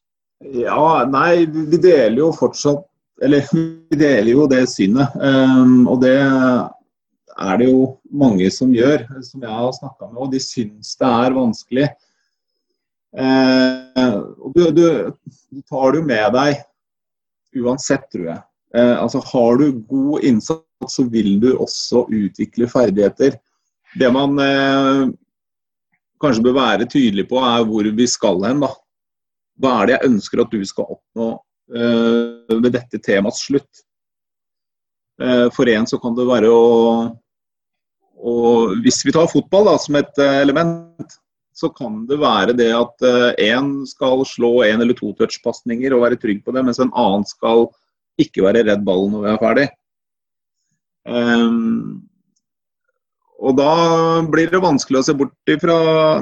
Ja, 0.53 1.05
nei, 1.09 1.45
vi 1.45 1.79
deler 1.81 2.19
jo 2.19 2.31
fortsatt 2.35 2.83
Eller 3.25 3.47
vi 3.53 3.97
deler 3.97 4.29
jo 4.29 4.43
det 4.49 4.67
synet. 4.69 5.15
Um, 5.17 5.87
og 5.89 6.03
det 6.03 6.17
er 6.17 7.57
det 7.57 7.69
jo 7.69 7.95
mange 8.13 8.49
som 8.53 8.73
gjør, 8.73 9.07
som 9.25 9.41
jeg 9.41 9.53
har 9.53 9.71
snakka 9.73 10.11
med. 10.11 10.19
Og 10.21 10.29
de 10.33 10.41
syns 10.41 10.93
det 10.99 11.09
er 11.09 11.33
vanskelig. 11.33 11.87
Eh, 13.15 14.13
du, 14.55 14.71
du, 14.71 15.11
du, 15.49 15.61
tar 15.69 15.91
det 15.93 16.01
jo 16.01 16.07
med 16.07 16.33
deg 16.35 17.61
uansett, 17.63 18.07
tror 18.11 18.27
jeg. 18.33 18.41
Eh, 18.75 18.95
altså 18.97 19.21
Har 19.31 19.61
du 19.61 19.79
god 19.87 20.25
innsats, 20.27 20.65
så 20.93 21.07
vil 21.09 21.37
du 21.41 21.53
også 21.55 22.05
utvikle 22.13 22.67
ferdigheter. 22.69 23.39
Det 23.97 24.09
man 24.13 24.37
eh, 24.43 25.07
kanskje 26.21 26.45
bør 26.49 26.59
være 26.59 26.89
tydelig 26.89 27.27
på, 27.29 27.39
er 27.41 27.65
hvor 27.65 27.87
vi 27.97 28.07
skal 28.09 28.43
hen. 28.45 28.61
da. 28.65 28.73
Hva 29.57 29.73
er 29.79 29.89
det 29.89 29.95
jeg 29.97 30.11
ønsker 30.11 30.43
at 30.43 30.53
du 30.53 30.65
skal 30.67 30.97
oppnå 30.97 31.29
eh, 31.73 32.57
ved 32.57 32.73
dette 32.75 33.01
temaets 33.01 33.45
slutt? 33.47 33.85
Eh, 35.21 35.47
for 35.55 35.69
en 35.71 35.87
så 35.89 35.97
kan 36.01 36.13
det 36.17 36.27
være 36.29 36.51
å, 36.53 36.65
og 38.17 38.75
Hvis 38.83 39.03
vi 39.05 39.13
tar 39.13 39.29
fotball 39.29 39.71
da, 39.71 39.77
som 39.81 39.97
et 39.97 40.21
eh, 40.21 40.41
element, 40.43 41.17
så 41.57 41.71
kan 41.73 42.03
det 42.09 42.19
være 42.21 42.53
det 42.57 42.69
at 42.77 43.05
én 43.41 43.71
uh, 43.81 43.87
skal 43.89 44.21
slå 44.29 44.59
én 44.67 44.83
eller 44.83 44.97
to 44.97 45.09
touchpasninger 45.17 45.95
og 45.95 46.03
være 46.05 46.19
trygg 46.21 46.43
på 46.45 46.53
det, 46.53 46.61
mens 46.67 46.81
en 46.83 46.93
annen 46.93 47.25
skal 47.25 47.65
ikke 48.21 48.45
være 48.45 48.65
redd 48.67 48.83
ballen 48.85 49.15
når 49.15 49.25
vi 49.25 49.31
er 49.31 49.41
ferdig. 49.41 49.65
Um, 51.07 52.05
og 53.37 53.53
da 53.57 53.71
blir 54.25 54.49
det 54.49 54.59
vanskelig 54.63 54.99
å 54.99 55.05
se 55.05 55.13
bort 55.17 55.51
ifra 55.51 55.75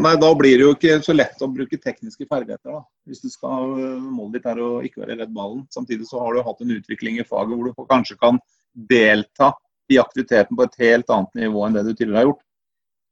Nei, 0.03 0.13
da 0.19 0.29
blir 0.35 0.59
det 0.59 0.65
jo 0.65 0.73
ikke 0.75 0.97
så 1.03 1.15
lett 1.15 1.41
å 1.41 1.51
bruke 1.51 1.79
tekniske 1.79 2.27
ferdigheter. 2.27 2.75
da. 2.75 2.81
Hvis 3.07 3.23
du 3.23 3.29
skal, 3.31 3.71
målet 4.03 4.39
ditt 4.39 4.49
er 4.51 4.59
å 4.59 4.71
ikke 4.83 5.05
være 5.05 5.19
redd 5.21 5.31
ballen. 5.35 5.63
Samtidig 5.71 6.09
så 6.09 6.19
har 6.19 6.35
du 6.35 6.43
hatt 6.43 6.63
en 6.63 6.75
utvikling 6.75 7.21
i 7.21 7.27
faget 7.27 7.55
hvor 7.55 7.71
du 7.71 7.87
kanskje 7.87 8.19
kan 8.19 8.39
delta 8.75 9.53
i 9.91 9.99
aktiviteten 10.01 10.57
på 10.57 10.67
et 10.67 10.79
helt 10.81 11.13
annet 11.13 11.45
nivå 11.45 11.63
enn 11.63 11.77
det 11.77 11.85
du 11.87 11.93
tidligere 11.93 12.19
har 12.19 12.29
gjort. 12.31 12.43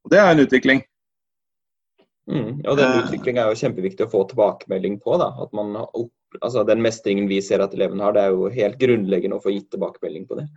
Og 0.03 0.12
Det 0.12 0.19
er 0.19 0.31
en 0.33 0.43
utvikling. 0.43 0.83
Mm, 2.29 2.62
og 2.63 2.77
den 2.77 2.88
utviklingen 2.88 3.07
utviklinga 3.07 3.41
er 3.43 3.51
jo 3.51 3.59
kjempeviktig 3.59 4.05
å 4.05 4.12
få 4.12 4.21
tilbakemelding 4.29 4.99
på. 5.03 5.17
da, 5.19 5.33
at 5.43 5.51
man 5.55 5.75
opp, 5.83 6.13
altså 6.39 6.63
Den 6.63 6.81
mestringen 6.81 7.27
vi 7.27 7.41
ser 7.41 7.59
at 7.59 7.73
elevene 7.75 8.03
har, 8.03 8.15
det 8.15 8.23
er 8.23 8.38
jo 8.38 8.47
helt 8.53 8.79
grunnleggende 8.79 9.38
å 9.38 9.43
få 9.43 9.51
gitt 9.51 9.69
tilbakemelding 9.73 10.27
på 10.29 10.39
det. 10.39 10.47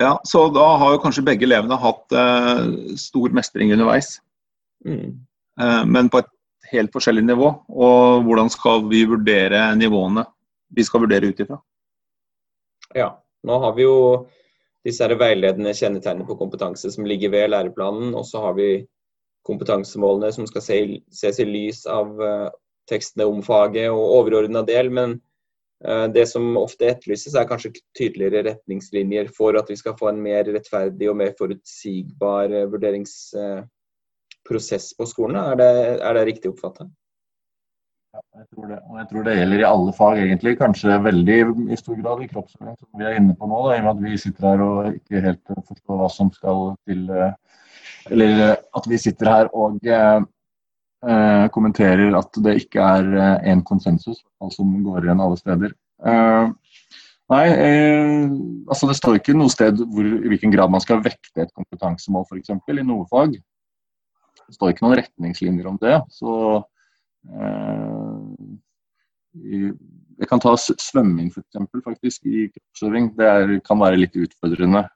Ja, 0.00 0.16
så 0.24 0.48
da 0.48 0.66
har 0.80 0.94
jo 0.94 1.02
kanskje 1.02 1.24
begge 1.24 1.44
elevene 1.44 1.76
hatt 1.76 2.12
eh, 2.16 2.96
stor 2.98 3.32
mestring 3.36 3.72
underveis. 3.74 4.16
Mm. 4.84 5.20
Eh, 5.60 5.82
men 5.86 6.08
på 6.08 6.22
et 6.22 6.30
helt 6.72 6.92
forskjellig 6.94 7.26
nivå. 7.28 7.52
Og 7.68 8.26
hvordan 8.26 8.50
skal 8.52 8.86
vi 8.90 9.04
vurdere 9.08 9.68
nivåene 9.78 10.24
vi 10.70 10.84
skal 10.86 11.02
vurdere 11.04 11.30
ut 11.30 11.40
ifra? 11.42 11.58
Ja, 12.94 13.10
nå 13.46 13.58
har 13.62 13.74
vi 13.76 13.84
jo 13.84 13.96
disse 14.86 15.04
her 15.04 15.16
veiledende 15.20 15.74
kjennetegnene 15.76 16.26
på 16.28 16.38
kompetanse 16.38 16.90
som 16.94 17.06
ligger 17.06 17.32
ved 17.34 17.50
læreplanen. 17.52 18.14
Og 18.14 18.26
så 18.26 18.42
har 18.46 18.56
vi 18.58 18.70
kompetansemålene 19.46 20.32
som 20.34 20.46
skal 20.48 20.62
ses 20.64 21.38
i 21.40 21.44
lys 21.48 21.86
av 21.90 22.20
uh, 22.20 22.48
tekstene 22.90 23.24
om 23.28 23.42
faget 23.44 23.90
og 23.92 24.14
overordna 24.20 24.62
del. 24.68 24.90
Men 24.92 25.10
uh, 25.86 26.06
det 26.12 26.26
som 26.32 26.56
ofte 26.60 26.86
etterlyses, 26.90 27.34
er 27.34 27.48
kanskje 27.48 27.74
tydeligere 27.98 28.46
retningslinjer 28.50 29.26
for 29.36 29.50
at 29.60 29.68
vi 29.72 29.76
skal 29.80 29.98
få 29.98 30.06
en 30.12 30.24
mer 30.24 30.42
rettferdig 30.48 31.06
og 31.10 31.16
mer 31.22 31.32
forutsigbar 31.38 32.46
uh, 32.52 32.70
vurderingsprosess 32.72 34.86
på 34.98 35.04
skolen. 35.08 35.36
Er 35.40 35.54
det, 35.60 35.72
er 35.98 36.12
det 36.18 36.28
riktig 36.32 36.48
oppfatta? 36.54 36.84
Ja, 38.10 38.20
jeg 38.40 38.46
tror 38.50 38.66
det. 38.66 38.80
Og 38.90 38.96
jeg 38.98 39.06
tror 39.06 39.22
det 39.22 39.38
gjelder 39.38 39.60
i 39.62 39.68
alle 39.68 39.92
fag, 39.94 40.18
egentlig. 40.18 40.58
Kanskje 40.58 41.04
veldig 41.04 41.38
i 41.70 41.76
stor 41.78 41.94
grad 42.02 42.18
i 42.24 42.30
kroppsøving, 42.32 42.74
som 42.74 42.88
vi 42.98 43.04
er 43.06 43.14
inne 43.20 43.34
på 43.38 43.44
nå. 43.46 43.58
Da, 43.68 43.74
I 43.76 43.80
og 43.80 43.86
med 43.86 43.94
at 43.94 44.02
vi 44.02 44.18
sitter 44.18 44.42
her 44.48 44.58
og 44.64 44.76
ikke 44.96 45.26
helt 45.28 45.44
forstår 45.68 45.94
hva 46.00 46.08
som 46.10 46.28
skal 46.34 46.58
til 46.90 47.02
eller 48.08 48.44
eh, 48.50 48.56
at 48.76 48.88
vi 48.88 48.98
sitter 49.00 49.30
her 49.30 49.50
og 49.56 49.84
eh, 49.84 50.22
eh 51.00 51.46
kommenterer 51.52 52.16
at 52.16 52.40
det 52.44 52.56
ikke 52.64 52.80
er 52.80 53.04
én 53.48 53.62
konsensus, 53.64 54.22
konsensus 54.40 54.56
som 54.56 54.72
går 54.84 55.04
igjen 55.04 55.20
alle 55.20 55.36
steder. 55.40 55.72
Eh, 56.06 56.50
nei, 57.30 57.46
eh, 57.48 58.26
altså 58.68 58.88
det 58.88 58.96
står 58.96 59.20
ikke 59.20 59.36
noe 59.36 59.52
sted 59.52 59.80
hvor, 59.80 60.04
i 60.04 60.32
hvilken 60.32 60.52
grad 60.52 60.72
man 60.72 60.80
skal 60.84 61.02
vekte 61.04 61.44
et 61.44 61.54
kompetansemål 61.54 62.26
f.eks. 62.28 62.52
i 62.52 62.84
noe 62.84 63.06
fag. 63.10 63.38
Det 64.40 64.56
står 64.56 64.72
ikke 64.72 64.86
noen 64.86 64.98
retningslinjer 64.98 65.66
om 65.70 65.78
det. 65.80 66.00
Så 66.10 66.32
jeg 69.30 70.26
kan 70.28 70.40
ta 70.42 70.56
svømming 70.58 71.28
for 71.30 71.44
eksempel, 71.44 71.82
faktisk, 71.84 72.24
i 72.26 72.48
kroppsøving. 72.50 73.12
Det 73.16 73.28
er, 73.28 73.52
kan 73.62 73.78
være 73.78 74.00
litt 74.00 74.16
utfordrende. 74.18 74.88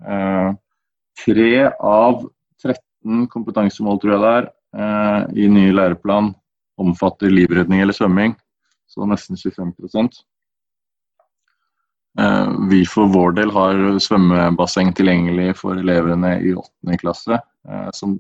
tre 1.15 1.51
av 1.71 2.25
13 3.05 3.27
kompetansemål, 3.29 4.01
tror 4.01 4.13
jeg 4.13 4.23
det 4.23 4.33
er, 4.39 4.49
eh, 4.79 5.45
i 5.45 5.49
ny 5.49 5.73
læreplan 5.73 6.35
omfatter 6.79 7.31
livredning 7.31 7.81
eller 7.81 7.93
svømming. 7.93 8.35
Så 8.89 9.07
nesten 9.07 9.37
25 9.37 10.09
eh, 12.19 12.49
Vi 12.71 12.85
for 12.87 13.07
vår 13.07 13.33
del 13.35 13.51
har 13.51 13.75
svømmebasseng 13.99 14.95
tilgjengelig 14.95 15.57
for 15.57 15.77
elevene 15.77 16.41
i 16.43 16.55
8. 16.55 16.99
klasse. 16.99 17.39
Eh, 17.69 17.91
som, 17.93 18.19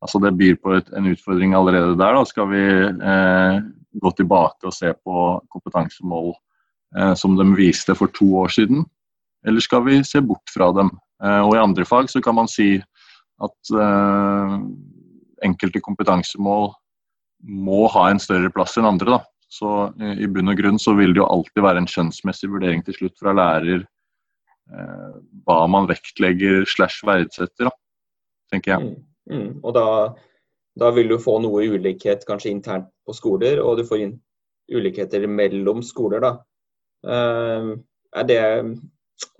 altså 0.00 0.18
det 0.20 0.36
byr 0.36 0.56
på 0.56 0.74
et, 0.76 0.88
en 0.96 1.06
utfordring 1.06 1.54
allerede 1.54 1.98
der. 1.98 2.14
Da 2.14 2.24
skal 2.24 2.48
vi 2.48 2.64
eh, 2.86 3.60
gå 4.00 4.10
tilbake 4.16 4.66
og 4.66 4.74
se 4.74 4.92
på 4.92 5.40
kompetansemål 5.50 6.34
eh, 6.96 7.14
som 7.14 7.36
de 7.36 7.46
viste 7.56 7.94
for 7.94 8.06
to 8.14 8.36
år 8.44 8.48
siden, 8.48 8.84
eller 9.46 9.60
skal 9.60 9.84
vi 9.86 10.02
se 10.04 10.20
bort 10.20 10.52
fra 10.52 10.70
dem? 10.76 10.90
Eh, 11.24 11.40
og 11.40 11.56
I 11.56 11.62
andre 11.62 11.84
fag 11.84 12.10
så 12.10 12.20
kan 12.24 12.36
man 12.36 12.48
si 12.48 12.78
at 13.44 13.72
uh, 13.74 14.56
enkelte 15.46 15.82
kompetansemål 15.84 16.70
må 17.40 17.84
ha 17.94 18.08
en 18.10 18.20
større 18.20 18.50
plass 18.52 18.76
enn 18.78 18.88
andre. 18.88 19.16
Da. 19.16 19.20
Så 19.50 19.70
uh, 19.88 20.14
i 20.14 20.28
bunn 20.30 20.52
og 20.52 20.60
grunn 20.60 20.80
så 20.82 20.94
vil 20.98 21.14
det 21.14 21.22
jo 21.22 21.28
alltid 21.28 21.64
være 21.64 21.82
en 21.82 21.90
skjønnsmessig 21.90 22.50
vurdering 22.52 22.84
til 22.86 22.98
slutt 22.98 23.16
fra 23.20 23.34
lærer 23.36 23.84
eh, 23.84 25.12
hva 25.46 25.60
man 25.72 25.88
vektlegger 25.90 26.66
slash 26.68 27.06
verdsetter, 27.08 27.70
da, 27.70 27.72
tenker 28.52 28.76
jeg. 28.76 28.90
Mm, 28.90 29.34
mm. 29.34 29.48
Og 29.64 29.74
da, 29.74 29.86
da, 30.78 30.92
vil 30.94 31.10
du 31.10 31.18
få 31.22 31.40
noe 31.42 31.64
ulikhet 31.72 32.26
kanskje 32.28 32.52
internt 32.52 32.90
på 33.08 33.16
skoler, 33.16 33.62
og 33.64 33.80
du 33.80 33.86
får 33.88 34.12
ulikheter 34.70 35.26
mellom 35.26 35.82
skoler. 35.82 36.22
da. 36.22 36.36
er 37.02 38.26
det 38.28 38.42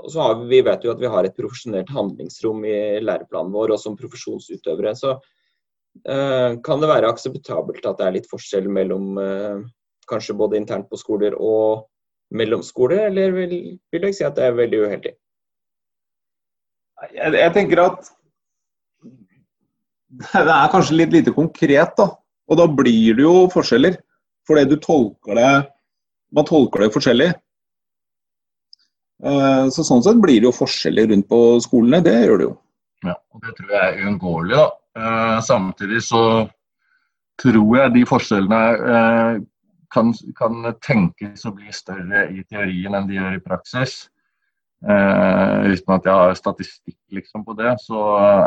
og 0.01 0.09
så 0.13 0.23
har 0.25 0.39
vi, 0.41 0.49
vi 0.55 0.63
vet 0.67 0.85
jo 0.85 0.93
at 0.93 1.01
vi 1.01 1.11
har 1.11 1.27
et 1.27 1.37
profesjonelt 1.37 1.91
handlingsrom 1.93 2.65
i 2.69 2.79
læreplanen 3.05 3.53
vår, 3.55 3.75
og 3.75 3.81
som 3.83 3.99
profesjonsutøvere. 3.99 4.95
Så 4.99 5.15
uh, 5.17 6.51
kan 6.65 6.83
det 6.83 6.91
være 6.91 7.11
akseptabelt 7.11 7.87
at 7.87 8.01
det 8.01 8.07
er 8.07 8.17
litt 8.19 8.31
forskjell 8.31 8.69
mellom 8.73 9.21
uh, 9.21 9.65
kanskje 10.11 10.37
både 10.39 10.59
internt 10.61 10.91
på 10.91 10.99
skoler 11.01 11.37
og 11.39 11.87
mellom 12.35 12.63
skoler, 12.67 13.09
eller 13.11 13.35
vil, 13.35 13.57
vil 13.91 14.09
jeg 14.09 14.21
si 14.21 14.27
at 14.27 14.37
det 14.39 14.47
er 14.47 14.57
veldig 14.59 14.85
uheldig? 14.87 15.13
Jeg, 17.11 17.35
jeg 17.41 17.53
tenker 17.57 17.85
at 17.89 18.11
det 20.11 20.55
er 20.55 20.73
kanskje 20.73 20.97
litt 20.99 21.15
lite 21.15 21.35
konkret, 21.35 21.95
da. 21.99 22.11
Og 22.51 22.59
da 22.59 22.67
blir 22.67 23.15
det 23.15 23.23
jo 23.23 23.35
forskjeller. 23.53 23.99
Fordi 24.49 24.65
du 24.67 24.81
tolker 24.83 25.37
det 25.39 25.51
Man 26.35 26.47
tolker 26.47 26.85
det 26.85 26.93
forskjellig. 26.95 27.29
Eh, 29.21 29.67
så 29.69 29.85
sånn 29.85 30.03
sett 30.05 30.21
blir 30.21 30.41
det 30.41 30.49
jo 30.49 30.57
forskjeller 30.57 31.11
rundt 31.13 31.29
på 31.29 31.41
skolene. 31.65 32.03
Det 32.05 32.17
gjør 32.23 32.41
det 32.41 32.49
jo. 32.49 32.55
Ja, 33.05 33.17
og 33.17 33.45
det 33.45 33.57
tror 33.59 33.75
jeg 33.75 33.83
er 33.89 34.07
uunngåelig. 34.07 34.63
Eh, 35.01 35.39
samtidig 35.45 36.03
så 36.07 36.23
tror 37.41 37.77
jeg 37.77 37.95
de 37.97 38.07
forskjellene 38.09 38.63
eh, 38.95 39.35
kan, 39.93 40.15
kan 40.39 40.73
tenkes 40.85 41.45
å 41.49 41.55
bli 41.57 41.73
større 41.75 42.29
i 42.33 42.45
teorien 42.49 42.97
enn 42.97 43.09
de 43.09 43.21
gjør 43.21 43.37
i 43.37 43.45
praksis. 43.45 44.03
Uten 44.81 45.93
at 45.93 46.07
jeg 46.09 46.17
har 46.17 46.31
statistikk 46.39 46.97
liksom, 47.13 47.43
på 47.45 47.53
det, 47.59 47.75
så 47.83 47.99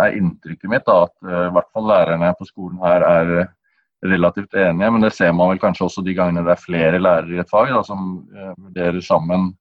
er 0.01 0.15
inntrykket 0.17 0.71
mitt 0.71 0.87
da, 0.87 1.03
at 1.05 1.27
i 1.29 1.51
hvert 1.53 1.67
fall 1.75 1.85
lærerne 1.91 2.31
på 2.39 2.47
skolen 2.47 2.79
her 2.81 3.05
er 3.05 3.33
relativt 4.01 4.57
enige. 4.57 4.89
Men 4.95 5.05
det 5.05 5.11
ser 5.13 5.35
man 5.37 5.51
vel 5.51 5.61
kanskje 5.61 5.85
også 5.85 6.01
de 6.01 6.15
gangene 6.17 6.41
det 6.47 6.55
er 6.55 6.63
flere 6.63 7.03
lærere 7.03 7.35
i 7.35 7.43
et 7.43 7.51
fag 7.53 7.69
da, 7.75 7.83
som 7.85 8.15
vurderer 8.55 8.97
sammen 9.05 9.51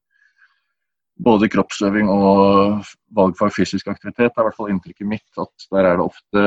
både 1.21 1.49
kroppsøving 1.53 2.09
og 2.11 2.83
valgfag 3.17 3.53
fysisk 3.55 3.91
aktivitet. 3.93 4.33
Er 4.33 4.43
i 4.43 4.49
hvert 4.49 4.59
fall 4.59 4.73
inntrykket 4.73 5.09
mitt 5.09 5.41
at 5.43 5.69
der 5.75 5.89
er 5.91 6.01
det 6.01 6.07
ofte 6.07 6.45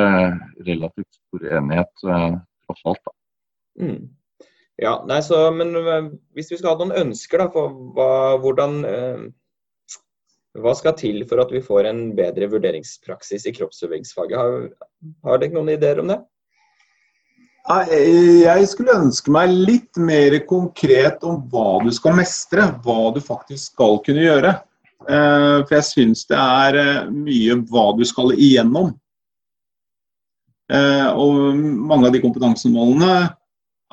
relativt 0.67 1.19
stor 1.19 1.47
enighet, 1.60 1.93
tross 2.01 2.86
alt. 2.91 3.01
da. 3.06 3.15
Mm. 3.86 3.99
Ja, 4.82 4.97
nei, 5.08 5.21
så, 5.23 5.45
men 5.56 5.71
hvis 6.36 6.49
vi 6.51 6.60
skal 6.60 6.73
ha 6.73 6.80
noen 6.82 6.97
ønsker 7.06 7.39
da, 7.39 7.47
for 7.54 7.71
hva, 7.95 8.10
hvordan 8.43 8.82
hva 10.63 10.71
skal 10.78 10.95
til 10.99 11.23
for 11.28 11.41
at 11.43 11.51
vi 11.51 11.63
får 11.63 11.89
en 11.89 12.01
bedre 12.15 12.47
vurderingspraksis 12.51 13.47
i 13.49 13.54
kroppsøvingsfaget? 13.58 14.38
Har, 14.39 14.69
har 15.28 15.41
dere 15.41 15.56
noen 15.56 15.73
ideer 15.73 15.99
om 16.04 16.12
det? 16.12 16.21
Jeg 17.65 18.67
skulle 18.69 18.93
ønske 18.93 19.32
meg 19.34 19.49
litt 19.49 19.97
mer 19.97 20.36
konkret 20.45 21.23
om 21.25 21.39
hva 21.49 21.80
du 21.82 21.89
skal 21.95 22.17
mestre. 22.19 22.67
Hva 22.86 23.10
du 23.15 23.21
faktisk 23.23 23.73
skal 23.73 23.97
kunne 24.06 24.25
gjøre. 24.25 24.54
Eh, 25.06 25.58
for 25.65 25.73
jeg 25.75 25.88
syns 25.89 26.23
det 26.30 26.38
er 26.38 26.78
eh, 26.80 27.10
mye 27.13 27.58
hva 27.69 27.89
du 27.97 28.06
skal 28.08 28.34
igjennom. 28.34 28.93
Eh, 30.71 31.10
og 31.13 31.58
mange 31.58 32.10
av 32.10 32.15
de 32.15 32.21
kompetansemålene 32.23 33.12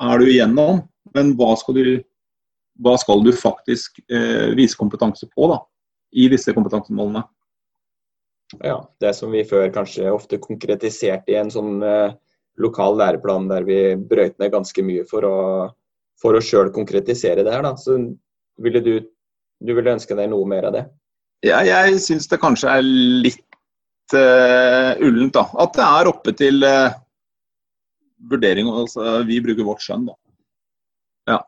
er 0.01 0.21
du 0.21 0.25
igjennom, 0.29 0.81
men 1.13 1.35
hva 1.37 1.51
skal 1.59 1.77
du, 1.77 1.85
hva 2.81 2.95
skal 2.97 3.21
du 3.25 3.29
faktisk 3.37 4.01
vise 4.57 4.77
kompetanse 4.79 5.29
på? 5.29 5.49
da? 5.51 5.61
i 6.13 6.27
disse 6.29 6.53
kompetansemålene. 6.53 7.23
Ja, 8.61 8.75
det 9.01 9.15
som 9.17 9.31
vi 9.33 9.39
før 9.49 9.71
kanskje 9.73 10.11
ofte 10.13 10.37
konkretiserte 10.37 11.33
i 11.33 11.39
en 11.39 11.49
sånn 11.49 11.79
lokal 12.61 12.97
læreplan 12.99 13.47
der 13.49 13.65
vi 13.67 13.79
brøyt 13.97 14.37
ned 14.41 14.51
ganske 14.53 14.85
mye 14.85 15.05
for 15.09 15.25
å, 15.25 15.37
for 16.21 16.37
å 16.37 16.43
sjøl 16.43 16.71
konkretisere 16.75 17.45
det 17.45 17.53
her. 17.53 17.65
Da. 17.65 17.73
Så 17.79 17.97
ville 18.61 18.81
du, 18.83 18.93
du 19.63 19.73
ville 19.73 19.95
ønske 19.95 20.17
deg 20.17 20.29
noe 20.31 20.47
mer 20.49 20.69
av 20.69 20.77
det? 20.77 20.83
Ja, 21.43 21.59
jeg 21.67 21.99
syns 21.99 22.29
det 22.31 22.39
kanskje 22.39 22.71
er 22.71 22.85
litt 22.85 24.15
uh, 24.15 24.93
ullent, 25.03 25.33
da. 25.35 25.47
At 25.59 25.73
det 25.75 25.87
er 25.87 26.09
oppe 26.13 26.35
til 26.39 26.63
uh, 26.63 26.93
vurdering. 28.31 28.69
Altså, 28.71 29.17
vi 29.27 29.41
bruker 29.43 29.67
vårt 29.67 29.83
skjønn, 29.83 30.07
da. 30.07 30.15
Ja, 31.33 31.39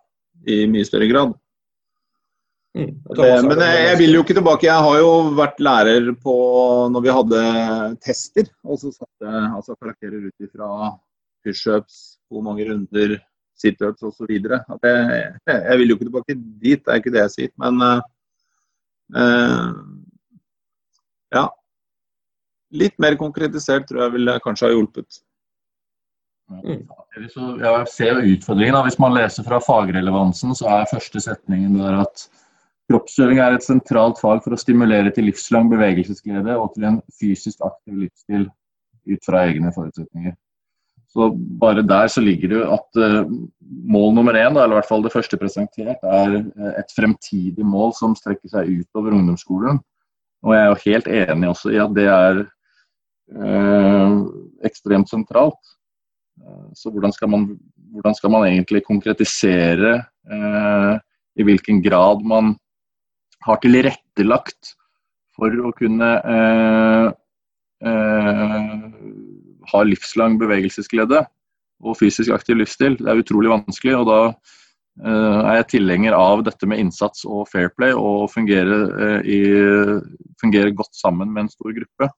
i 0.52 0.66
mye 0.72 0.88
større 0.88 1.08
grad. 1.12 1.36
Mm, 2.76 2.92
men 3.48 3.62
jeg 3.64 3.98
vil 4.02 4.18
jo 4.18 4.22
ikke 4.26 4.36
tilbake. 4.36 4.68
Jeg 4.68 4.84
har 4.84 4.98
jo 5.00 5.12
vært 5.38 5.62
lærer 5.64 6.10
på 6.20 6.34
når 6.92 7.06
vi 7.06 7.14
hadde 7.18 7.44
tester. 8.04 8.50
Og 8.68 8.82
så 8.82 8.92
satte 8.92 9.32
altså 9.46 9.78
karakterer 9.80 10.28
ut 10.28 10.44
ifra 10.44 10.92
pushups, 11.46 12.20
hvor 12.28 12.44
mange 12.44 12.68
runder, 12.68 13.16
situps 13.56 14.04
osv. 14.04 14.28
Jeg, 14.36 14.50
jeg 15.48 15.80
vil 15.80 15.88
jo 15.88 15.96
ikke 15.96 16.10
tilbake 16.10 16.36
dit, 16.36 16.82
det 16.82 16.92
er 16.92 17.00
ikke 17.00 17.14
det 17.16 17.24
jeg 17.24 17.36
sier. 17.38 17.54
Men 17.64 17.80
uh, 19.16 19.78
ja. 21.36 21.48
Litt 22.76 23.00
mer 23.00 23.16
konkretisert 23.16 23.88
tror 23.88 24.08
jeg 24.08 24.18
ville 24.18 24.40
kanskje 24.44 24.68
ha 24.68 24.76
hjulpet. 24.76 25.22
Mm. 26.46 26.84
jeg 27.16 27.88
ser 27.90 28.20
jo 28.20 28.36
utfordringen. 28.36 28.84
Hvis 28.86 29.00
man 29.02 29.16
leser 29.16 29.46
fra 29.48 29.62
fagrelevansen, 29.64 30.52
så 30.58 30.68
er 30.82 30.92
første 30.92 31.24
setningen 31.24 31.80
der 31.80 32.04
at 32.04 32.28
Kroppsøving 32.92 33.40
er 33.42 33.56
et 33.56 33.66
sentralt 33.66 34.20
fag 34.22 34.44
for 34.46 34.54
å 34.54 34.62
stimulere 34.62 35.10
til 35.14 35.26
livslang 35.26 35.72
bevegelsesglede 35.72 36.54
og 36.60 36.76
til 36.76 36.86
en 36.92 37.00
fysisk 37.18 37.64
aktiv 37.66 38.04
livsstil 38.04 38.50
ut 39.10 39.26
fra 39.26 39.46
egne 39.50 39.72
forutsetninger. 39.74 40.36
Så 41.16 41.30
Bare 41.62 41.82
der 41.82 42.10
så 42.12 42.22
ligger 42.22 42.52
det 42.52 42.58
jo 42.60 42.66
at 42.76 43.00
uh, 43.00 43.30
mål 43.88 44.14
nummer 44.18 44.36
én, 44.36 44.52
eller 44.52 44.76
i 44.76 44.80
hvert 44.82 44.90
fall 44.90 45.06
det 45.06 45.14
første 45.14 45.40
presentert, 45.40 46.02
er 46.04 46.36
uh, 46.44 46.74
et 46.76 46.92
fremtidig 46.94 47.66
mål 47.66 47.94
som 47.96 48.18
strekker 48.20 48.52
seg 48.52 48.82
utover 48.82 49.16
ungdomsskolen. 49.16 49.80
Og 50.46 50.54
jeg 50.54 50.62
er 50.62 50.68
jo 50.68 50.82
helt 50.84 51.08
enig 51.22 51.50
også 51.50 51.72
i 51.72 51.80
at 51.82 51.96
det 51.96 52.06
er 52.12 52.42
uh, 53.40 54.20
ekstremt 54.68 55.10
sentralt. 55.10 55.74
så 56.76 56.92
hvordan 56.92 57.14
skal, 57.16 57.30
man, 57.32 57.46
hvordan 57.96 58.16
skal 58.16 58.32
man 58.34 58.44
egentlig 58.44 58.82
konkretisere 58.84 60.02
i 61.40 61.44
hvilken 61.48 61.80
grad 61.82 62.26
man 62.28 62.58
har 63.46 63.62
tilrettelagt 63.64 64.74
for 65.36 65.54
å 65.68 65.72
kunne 65.76 66.10
eh, 66.34 67.08
eh, 67.86 68.76
ha 69.72 69.82
livslang 69.86 70.38
bevegelsesglede 70.42 71.26
og 71.86 71.98
fysisk 72.00 72.34
aktiv 72.36 72.62
livsstil. 72.62 72.98
Det 73.02 73.10
er 73.12 73.22
utrolig 73.22 73.52
vanskelig. 73.52 73.96
og 74.00 74.06
da 74.10 74.20
eh, 74.32 75.40
er 75.42 75.58
jeg 75.60 75.70
tilhenger 75.76 76.18
av 76.18 76.46
dette 76.48 76.70
med 76.70 76.82
innsats 76.86 77.26
og 77.28 77.50
fair 77.52 77.72
play 77.76 77.94
og 77.94 78.30
fungere, 78.34 78.80
eh, 79.08 79.32
i, 79.38 79.42
fungere 80.42 80.76
godt 80.76 80.96
sammen 80.96 81.34
med 81.34 81.46
en 81.46 81.54
stor 81.54 81.76
gruppe. 81.76 82.12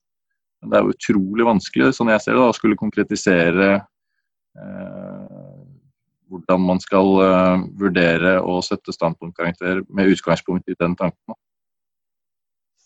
Men 0.62 0.74
det 0.74 0.80
er 0.80 0.94
utrolig 0.94 1.46
vanskelig, 1.46 1.92
sånn 1.94 2.14
jeg 2.14 2.24
ser 2.24 2.38
det, 2.38 2.46
å 2.46 2.56
skulle 2.56 2.80
konkretisere 2.80 3.74
eh, 3.78 5.17
hvordan 6.30 6.64
man 6.64 6.80
skal 6.84 7.12
uh, 7.22 7.66
vurdere 7.80 8.38
og 8.42 8.64
sette 8.68 8.94
standpunktkarakter 8.96 9.84
med 9.88 10.14
utgangspunkt 10.14 10.70
i 10.70 10.78
den 10.80 10.96
tanken. 11.00 11.38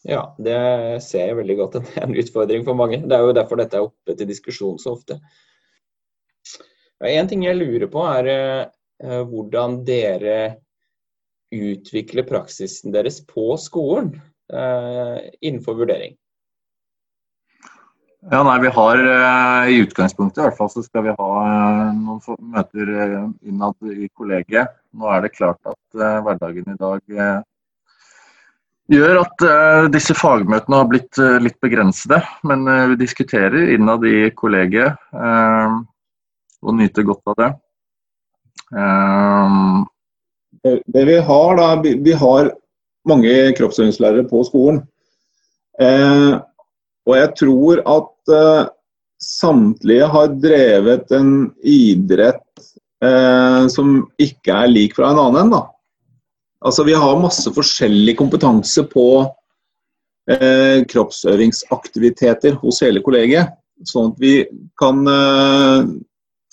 Ja, 0.07 0.31
det 0.41 0.57
ser 1.05 1.29
jeg 1.29 1.37
veldig 1.41 1.57
godt. 1.59 1.79
Det 1.85 1.97
er 1.97 2.07
en 2.07 2.17
utfordring 2.17 2.65
for 2.67 2.77
mange. 2.77 3.01
Det 3.05 3.17
er 3.17 3.25
jo 3.25 3.37
derfor 3.37 3.61
dette 3.61 3.77
er 3.77 3.89
oppe 3.89 4.17
til 4.17 4.29
diskusjon 4.29 4.79
så 4.81 4.95
ofte. 4.95 5.19
En 7.01 7.29
ting 7.29 7.45
jeg 7.47 7.57
lurer 7.57 7.89
på, 7.89 8.05
er 8.05 8.31
uh, 8.31 9.21
hvordan 9.29 9.81
dere 9.87 10.41
utvikler 11.51 12.23
praksisen 12.23 12.93
deres 12.95 13.17
på 13.27 13.57
skolen 13.59 14.13
innenfor 14.51 15.77
vurdering. 15.79 16.13
Ja, 18.31 18.41
nei, 18.43 18.55
vi 18.63 18.71
har 18.75 19.01
I 19.71 19.77
utgangspunktet 19.83 20.41
i 20.41 20.45
hvert 20.45 20.57
fall 20.57 20.71
så 20.71 20.83
skal 20.83 21.05
vi 21.05 21.13
ha 21.15 21.29
møter 22.39 22.91
uh, 22.91 23.29
innad 23.47 23.93
i 23.93 24.09
kollegiet. 24.17 24.73
Nå 24.97 25.07
er 25.11 25.23
det 25.23 25.33
klart 25.35 25.59
at 25.69 26.01
hverdagen 26.25 26.73
i 26.73 26.79
dag 26.79 27.43
gjør 28.91 29.21
at 29.21 29.43
disse 29.93 30.11
fagmøtene 30.19 30.81
har 30.81 30.89
blitt 30.89 31.19
litt 31.39 31.55
begrensede. 31.63 32.17
Men 32.43 32.67
vi 32.91 32.97
diskuterer 32.99 33.71
innad 33.71 34.03
i 34.03 34.25
kollegiet 34.35 34.99
og 35.15 36.75
nyter 36.75 37.07
godt 37.07 37.31
av 37.31 37.37
det. 37.39 37.49
det. 40.67 41.05
vi 41.07 41.17
har 41.29 41.55
da, 41.61 41.69
vi 41.79 42.17
har 42.19 42.51
mange 43.07 43.37
kroppsøvingslærere 43.61 44.27
på 44.27 44.43
skolen. 44.49 44.83
Og 47.07 47.15
jeg 47.15 47.33
tror 47.39 47.81
at 47.95 48.35
samtlige 49.21 50.07
har 50.13 50.33
drevet 50.41 51.11
en 51.15 51.51
idrett 51.63 52.63
eh, 53.03 53.67
som 53.71 54.01
ikke 54.21 54.55
er 54.63 54.71
lik 54.71 54.97
fra 54.97 55.11
en 55.11 55.21
annen. 55.21 55.53
Da. 55.53 55.63
Altså, 56.65 56.85
vi 56.87 56.97
har 56.97 57.21
masse 57.21 57.53
forskjellig 57.53 58.17
kompetanse 58.19 58.85
på 58.91 59.07
eh, 60.29 60.83
kroppsøvingsaktiviteter 60.89 62.57
hos 62.61 62.81
hele 62.85 63.03
kollegiet. 63.05 63.53
Sånn 63.87 64.11
at 64.11 64.19
vi 64.21 64.35
kan 64.77 64.99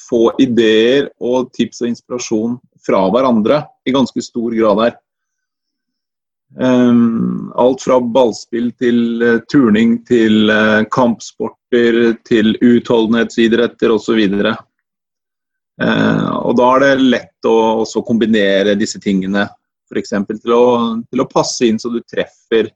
få 0.00 0.20
ideer 0.40 1.10
og 1.20 1.50
tips 1.52 1.82
og 1.82 1.90
inspirasjon 1.90 2.54
fra 2.80 3.02
hverandre 3.12 3.58
i 3.84 3.92
ganske 3.92 4.22
stor 4.24 4.54
grad 4.56 4.80
her. 4.80 4.94
Um, 6.56 7.52
alt 7.54 7.82
fra 7.82 7.98
ballspill 8.00 8.70
til 8.80 9.22
uh, 9.22 9.40
turning 9.52 9.98
til 10.08 10.48
uh, 10.48 10.86
kampsporter 10.90 12.14
til 12.24 12.54
utholdenhetsidretter 12.64 13.92
osv. 13.92 14.22
Uh, 14.32 14.54
eh, 15.84 16.30
og 16.40 16.56
da 16.56 16.70
er 16.72 16.84
det 16.86 17.08
lett 17.12 17.48
å 17.50 18.02
kombinere 18.06 18.78
disse 18.80 19.00
tingene. 19.02 19.44
F.eks. 19.92 20.14
Til, 20.30 20.40
til 20.40 21.22
å 21.24 21.28
passe 21.28 21.68
inn 21.68 21.80
så 21.80 21.92
du 21.92 22.00
treffer 22.04 22.72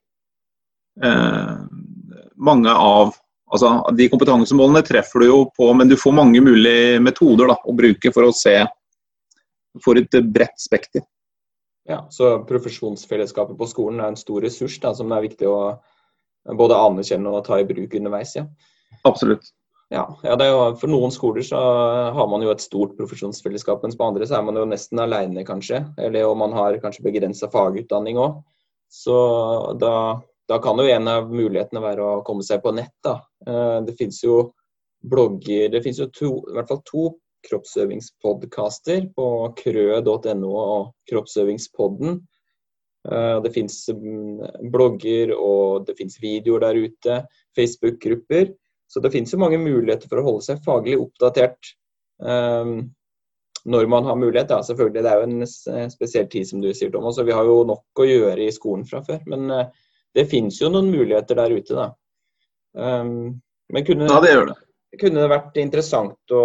uh, 1.04 1.64
mange 2.36 2.72
av, 2.72 3.16
Altså, 3.52 3.68
De 3.92 4.06
kompetansemålene 4.08 4.80
treffer 4.80 5.20
du 5.20 5.26
jo 5.26 5.40
på, 5.52 5.66
men 5.76 5.90
du 5.90 5.92
får 6.00 6.14
mange 6.16 6.40
mulige 6.40 6.96
metoder 7.04 7.50
da, 7.50 7.58
å 7.68 7.74
bruke 7.76 8.08
for 8.14 8.24
å 8.24 8.32
se 8.32 8.54
for 9.84 10.00
et 10.00 10.16
bredt 10.32 10.56
spekter. 10.56 11.04
Ja, 11.88 12.04
så 12.10 12.36
Profesjonsfellesskapet 12.46 13.58
på 13.58 13.66
skolen 13.66 14.00
er 14.00 14.12
en 14.12 14.20
stor 14.20 14.44
ressurs 14.44 14.78
da, 14.82 14.92
som 14.94 15.10
det 15.10 15.18
er 15.18 15.26
viktig 15.26 15.48
å 15.50 15.56
både 16.58 16.78
anerkjenne 16.78 17.30
og 17.30 17.44
ta 17.46 17.58
i 17.58 17.66
bruk 17.66 17.94
underveis. 17.98 18.36
ja. 18.38 18.46
Absolutt. 19.08 19.50
Ja, 19.92 20.06
ja 20.24 20.36
jo, 20.48 20.60
For 20.80 20.88
noen 20.88 21.12
skoler 21.12 21.44
så 21.44 21.58
har 22.16 22.28
man 22.30 22.42
jo 22.44 22.52
et 22.52 22.64
stort 22.64 22.94
profesjonsfellesskap, 22.96 23.82
mens 23.84 23.98
på 23.98 24.06
andre 24.06 24.28
så 24.28 24.38
er 24.38 24.46
man 24.46 24.56
jo 24.56 24.64
nesten 24.68 25.02
alene, 25.02 25.44
kanskje. 25.44 25.82
Eller 26.00 26.28
om 26.28 26.40
man 26.40 26.54
har 26.56 26.78
kanskje 26.80 27.04
begrensa 27.04 27.50
fagutdanning 27.52 28.20
òg. 28.20 28.40
Så 28.92 29.16
da, 29.80 29.94
da, 30.48 30.58
kan 30.64 30.80
jo 30.80 30.88
en 30.88 31.10
av 31.12 31.28
mulighetene 31.32 31.82
være 31.84 32.06
å 32.08 32.22
komme 32.24 32.44
seg 32.46 32.62
på 32.64 32.72
nett. 32.76 32.94
da. 33.04 33.18
Eh, 33.46 33.78
det 33.88 33.96
finnes 33.98 34.22
jo 34.24 34.38
blogger, 35.02 35.68
det 35.72 35.82
finnes 35.84 36.00
jo 36.00 36.08
to, 36.14 36.32
i 36.48 36.56
hvert 36.56 36.72
fall 36.72 36.82
to 36.88 37.06
kroppsøvingspodkaster 37.46 39.08
på 39.16 39.26
krø.no 39.58 40.52
og 40.52 40.92
Kroppsøvingspodden. 41.10 42.20
Eh, 43.08 43.36
det 43.42 43.52
fins 43.54 43.76
mm, 43.90 44.70
blogger 44.72 45.34
og 45.36 45.86
det 45.88 45.96
fins 45.98 46.18
videoer 46.22 46.66
der 46.66 46.80
ute, 46.86 47.20
Facebook-grupper. 47.58 48.52
Så 48.92 49.00
det 49.00 49.12
finnes 49.14 49.32
jo 49.32 49.40
mange 49.40 49.60
muligheter 49.60 50.10
for 50.10 50.20
å 50.20 50.26
holde 50.26 50.46
seg 50.46 50.64
faglig 50.66 50.98
oppdatert 51.00 51.70
um, 52.20 52.90
når 53.64 53.86
man 53.88 54.04
har 54.04 54.18
mulighet. 54.20 54.50
Da. 54.50 54.58
selvfølgelig, 54.66 55.02
Det 55.02 55.12
er 55.12 55.22
jo 55.22 55.30
en 55.30 55.88
spesiell 55.94 56.28
tid, 56.28 56.44
som 56.50 56.60
du 56.60 56.68
sier, 56.76 56.90
Thomas. 56.92 57.16
og 57.16 57.30
Vi 57.30 57.32
har 57.32 57.48
jo 57.48 57.62
nok 57.70 58.02
å 58.04 58.08
gjøre 58.08 58.44
i 58.44 58.52
skolen 58.52 58.84
fra 58.84 59.00
før. 59.06 59.22
Men 59.32 59.48
det 60.12 60.26
finnes 60.28 60.60
jo 60.60 60.68
noen 60.68 60.92
muligheter 60.92 61.40
der 61.40 61.56
ute, 61.56 61.72
da. 61.72 61.88
Men 62.76 63.88
kunne, 63.88 64.10
ja, 64.12 64.20
det 64.20 64.34
gjør 64.34 64.50
det. 64.50 64.58
Kunne 65.00 65.22
det 65.22 65.30
vært 65.32 65.56
interessant 65.56 66.34
å 66.36 66.42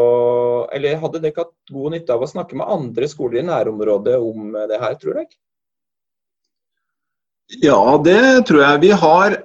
Eller 0.76 1.02
hadde 1.02 1.20
dere 1.24 1.44
hatt 1.44 1.74
god 1.74 1.98
nytte 1.98 2.16
av 2.16 2.24
å 2.24 2.30
snakke 2.32 2.56
med 2.60 2.70
andre 2.72 3.10
skoler 3.12 3.42
i 3.42 3.48
nærområdet 3.50 4.16
om 4.24 4.56
det 4.70 4.80
her, 4.80 4.96
tror 5.02 5.20
dere? 5.20 5.36
Ja, 7.64 7.82
det 8.04 8.48
tror 8.48 8.64
jeg. 8.64 8.82
Vi 8.84 8.96
har 9.04 9.38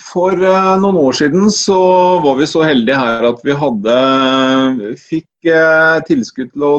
for 0.00 0.32
uh, 0.34 0.74
noen 0.80 0.96
år 0.98 1.14
siden 1.14 1.50
så 1.54 1.78
var 2.24 2.38
vi 2.38 2.48
så 2.50 2.64
heldige 2.66 2.98
her 2.98 3.26
at 3.28 3.42
vi 3.46 3.54
hadde 3.58 3.98
fikk 4.98 5.50
uh, 5.50 6.00
tilskudd 6.08 6.50
til 6.54 6.66
å 6.66 6.74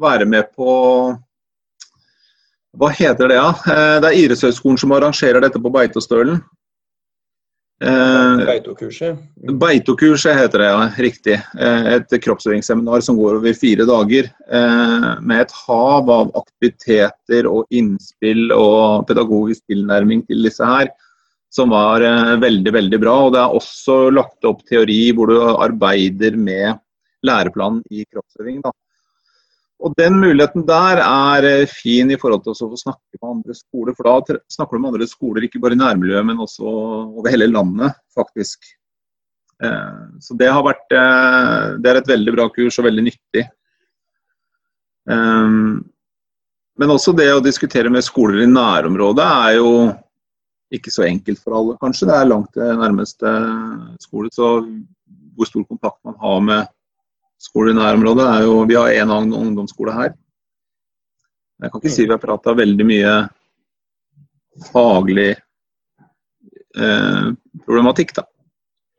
være 0.00 0.26
med 0.26 0.50
på 0.56 0.72
Hva 2.76 2.90
heter 2.94 3.30
det, 3.30 3.38
da? 3.38 3.52
Ja? 3.52 4.00
det 4.02 4.10
er 4.10 4.18
Idrettshøgskolen 4.22 4.80
som 4.80 4.94
arrangerer 4.96 5.44
dette 5.44 5.60
på 5.62 5.72
Beitostølen. 5.72 6.42
Beitokurset? 7.76 9.18
Beitokurset 9.60 10.38
heter 10.38 10.62
det, 10.62 10.68
ja. 10.70 10.84
Riktig. 11.04 11.34
Et 11.60 12.14
kroppsøvingsseminar 12.24 13.02
som 13.04 13.18
går 13.20 13.36
over 13.40 13.56
fire 13.58 13.84
dager. 13.88 14.30
Med 15.20 15.42
et 15.42 15.52
hav 15.66 16.08
av 16.14 16.30
aktiviteter 16.40 17.48
og 17.50 17.68
innspill 17.68 18.48
og 18.56 19.04
pedagogisk 19.10 19.66
tilnærming 19.68 20.24
til 20.30 20.48
disse 20.48 20.64
her 20.64 20.88
som 21.56 21.72
var 21.72 22.04
eh, 22.04 22.34
veldig, 22.42 22.72
veldig 22.78 23.00
bra. 23.02 23.16
Og 23.26 23.34
det 23.34 23.42
er 23.42 23.60
også 23.60 23.98
lagt 24.14 24.48
opp 24.48 24.64
teori 24.68 25.00
hvor 25.16 25.32
du 25.32 25.38
arbeider 25.54 26.36
med 26.38 26.80
læreplanen 27.26 27.82
i 27.90 28.04
kroppsøving. 28.04 28.60
Da. 28.64 28.72
Og 29.84 29.92
Den 29.98 30.16
muligheten 30.22 30.64
der 30.68 31.02
er 31.04 31.44
eh, 31.44 31.68
fin 31.68 32.10
i 32.10 32.16
forhold 32.20 32.46
til 32.46 32.54
å 32.54 32.78
snakke 32.80 33.18
med 33.20 33.28
andre 33.28 33.56
skoler. 33.56 33.96
For 33.96 34.08
da 34.08 34.38
snakker 34.52 34.76
du 34.76 34.82
med 34.82 34.94
andre 34.94 35.08
skoler 35.10 35.44
ikke 35.46 35.60
bare 35.62 35.76
i 35.76 35.80
nærmiljøet, 35.82 36.26
men 36.26 36.40
også 36.42 36.64
over 36.66 37.28
hele 37.32 37.50
landet, 37.50 37.98
faktisk. 38.16 38.70
Eh, 39.62 40.00
så 40.20 40.36
det 40.40 40.48
har 40.52 40.64
vært 40.64 40.88
Det 40.88 41.90
er 41.90 42.00
et 42.00 42.08
veldig 42.08 42.34
bra 42.38 42.48
kurs 42.52 42.80
og 42.80 42.88
veldig 42.88 43.06
nyttig. 43.10 43.44
Men 46.76 46.90
også 46.92 47.12
det 47.14 47.28
å 47.32 47.44
diskutere 47.44 47.92
med 47.92 48.04
skoler 48.04 48.42
i 48.42 48.48
nærområdet 48.50 49.26
er 49.26 49.52
jo 49.60 49.70
ikke 50.74 50.90
så 50.90 51.04
enkelt 51.06 51.40
for 51.42 51.54
alle, 51.56 51.76
kanskje. 51.80 52.08
Det 52.10 52.16
er 52.16 52.28
langt 52.28 52.50
til 52.56 52.80
nærmeste 52.80 53.32
skole. 54.02 54.32
Så 54.34 54.48
hvor 55.36 55.48
stor 55.48 55.64
kontakt 55.68 56.00
man 56.04 56.16
har 56.20 56.42
med 56.42 56.72
skoler 57.42 57.74
i 57.74 57.78
nærområdet 57.78 58.26
er 58.26 58.46
jo 58.46 58.64
Vi 58.68 58.78
har 58.78 58.92
én 58.92 59.12
ungdomsskole 59.12 59.92
her. 59.92 60.14
Jeg 61.62 61.72
kan 61.72 61.80
ikke 61.80 61.94
si 61.94 62.04
vi 62.04 62.12
har 62.12 62.20
prata 62.20 62.52
veldig 62.56 62.86
mye 62.86 63.14
faglig 64.72 65.30
eh, 66.76 67.32
problematikk, 67.64 68.12
da. 68.18 68.26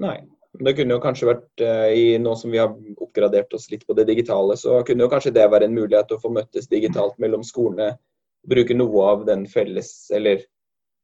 Nei. 0.02 0.18
Det 0.58 0.74
kunne 0.74 0.96
jo 0.96 1.02
kanskje 1.02 1.28
vært 1.30 1.62
eh, 1.62 1.90
i 1.94 2.06
nå 2.22 2.34
som 2.40 2.50
vi 2.54 2.58
har 2.58 2.74
oppgradert 2.98 3.54
oss 3.54 3.68
litt 3.70 3.86
på 3.86 3.94
det 3.98 4.08
digitale, 4.10 4.58
så 4.58 4.82
kunne 4.88 5.06
jo 5.06 5.12
kanskje 5.12 5.36
det 5.36 5.46
være 5.54 5.68
en 5.70 5.76
mulighet 5.76 6.14
å 6.16 6.22
få 6.22 6.32
møttes 6.34 6.70
digitalt 6.72 7.18
mellom 7.22 7.44
skolene. 7.46 7.94
Bruke 8.48 8.74
noe 8.78 9.06
av 9.12 9.26
den 9.28 9.46
felles, 9.52 9.92
eller 10.14 10.42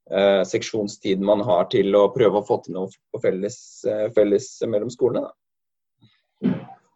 eh, 0.10 0.41
seksjonstiden 0.50 1.26
man 1.26 1.43
har 1.46 1.69
til 1.74 1.93
å 2.00 2.08
prøve 2.15 2.41
å 2.41 2.48
få 2.48 2.63
til 2.65 2.80
noe 2.80 2.89
på 3.13 3.22
felles, 3.22 3.58
eh, 3.86 4.08
felles 4.15 4.50
mellom 4.65 4.89
skolene. 4.93 5.28
Da. 5.28 6.54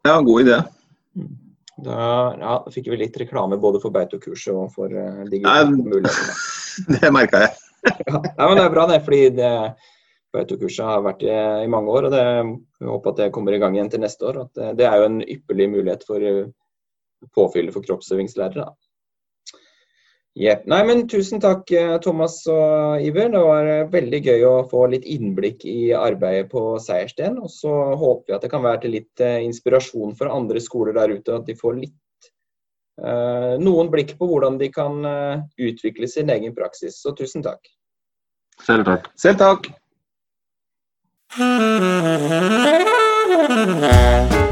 Ja, 0.08 0.18
god 0.24 0.46
idé. 0.46 0.58
Da, 1.78 2.00
ja, 2.40 2.54
fikk 2.74 2.88
vi 2.90 2.98
litt 3.04 3.18
reklame 3.22 3.60
både 3.62 3.82
for 3.84 3.94
Beito-kurset 3.94 4.54
og 4.56 4.72
for 4.74 4.94
uh, 4.94 5.24
digitale. 5.30 5.78
Det 6.94 7.10
merka 7.14 7.44
jeg. 7.44 7.54
ja, 8.08 8.46
men 8.46 8.58
Det 8.58 8.64
er 8.64 8.74
bra, 8.74 8.86
det. 8.90 9.02
fordi 9.06 9.22
det 9.38 9.52
Beito-kurset 10.34 10.86
har 10.86 11.04
vært 11.06 11.26
i, 11.26 11.34
i, 11.66 11.70
mange 11.72 11.94
år. 11.94 12.08
og 12.08 12.16
det, 12.16 12.24
Jeg 12.82 12.90
håper 12.92 13.14
at 13.14 13.22
det 13.22 13.32
kommer 13.36 13.54
i 13.54 13.60
gang 13.62 13.78
igjen 13.78 13.92
til 13.94 14.04
neste 14.04 14.30
år. 14.30 14.44
Det, 14.56 14.72
det 14.80 14.88
er 14.88 15.02
jo 15.02 15.10
en 15.10 15.20
ypperlig 15.26 15.70
mulighet 15.76 16.06
for 16.08 16.24
uh, 16.24 16.48
påfyll 17.36 17.72
for 17.76 17.86
kroppsøvingslærere. 17.86 18.70
Yep. 20.38 20.68
Nei, 20.70 20.84
men 20.86 21.00
Tusen 21.10 21.40
takk, 21.42 21.72
eh, 21.74 21.96
Thomas 22.04 22.36
og 22.52 23.02
Iver. 23.02 23.32
Det 23.34 23.40
var 23.42 23.66
eh, 23.72 23.88
veldig 23.90 24.20
gøy 24.22 24.44
å 24.46 24.70
få 24.70 24.84
litt 24.92 25.06
innblikk 25.10 25.66
i 25.66 25.90
arbeidet 25.98 26.52
på 26.52 26.78
Seiersten. 26.84 27.40
Og 27.42 27.50
så 27.50 27.72
håper 27.98 28.30
vi 28.30 28.36
at 28.38 28.46
det 28.46 28.52
kan 28.54 28.62
være 28.66 28.84
til 28.84 28.94
litt 29.00 29.24
eh, 29.24 29.42
inspirasjon 29.48 30.14
for 30.20 30.30
andre 30.30 30.62
skoler 30.62 30.94
der 31.00 31.16
ute. 31.18 31.40
At 31.40 31.50
de 31.50 31.58
får 31.58 31.74
litt 31.80 32.30
uh, 33.02 33.58
noen 33.62 33.90
blikk 33.94 34.14
på 34.20 34.26
hvordan 34.30 34.60
de 34.62 34.70
kan 34.74 34.94
utvikle 35.58 36.08
sin 36.10 36.30
egen 36.34 36.54
praksis. 36.58 37.02
Så 37.02 37.18
tusen 37.18 37.42
takk. 37.46 37.62
Selv 38.62 38.86
takk. 38.86 39.10
Selv 39.18 39.42
takk. 39.42 39.62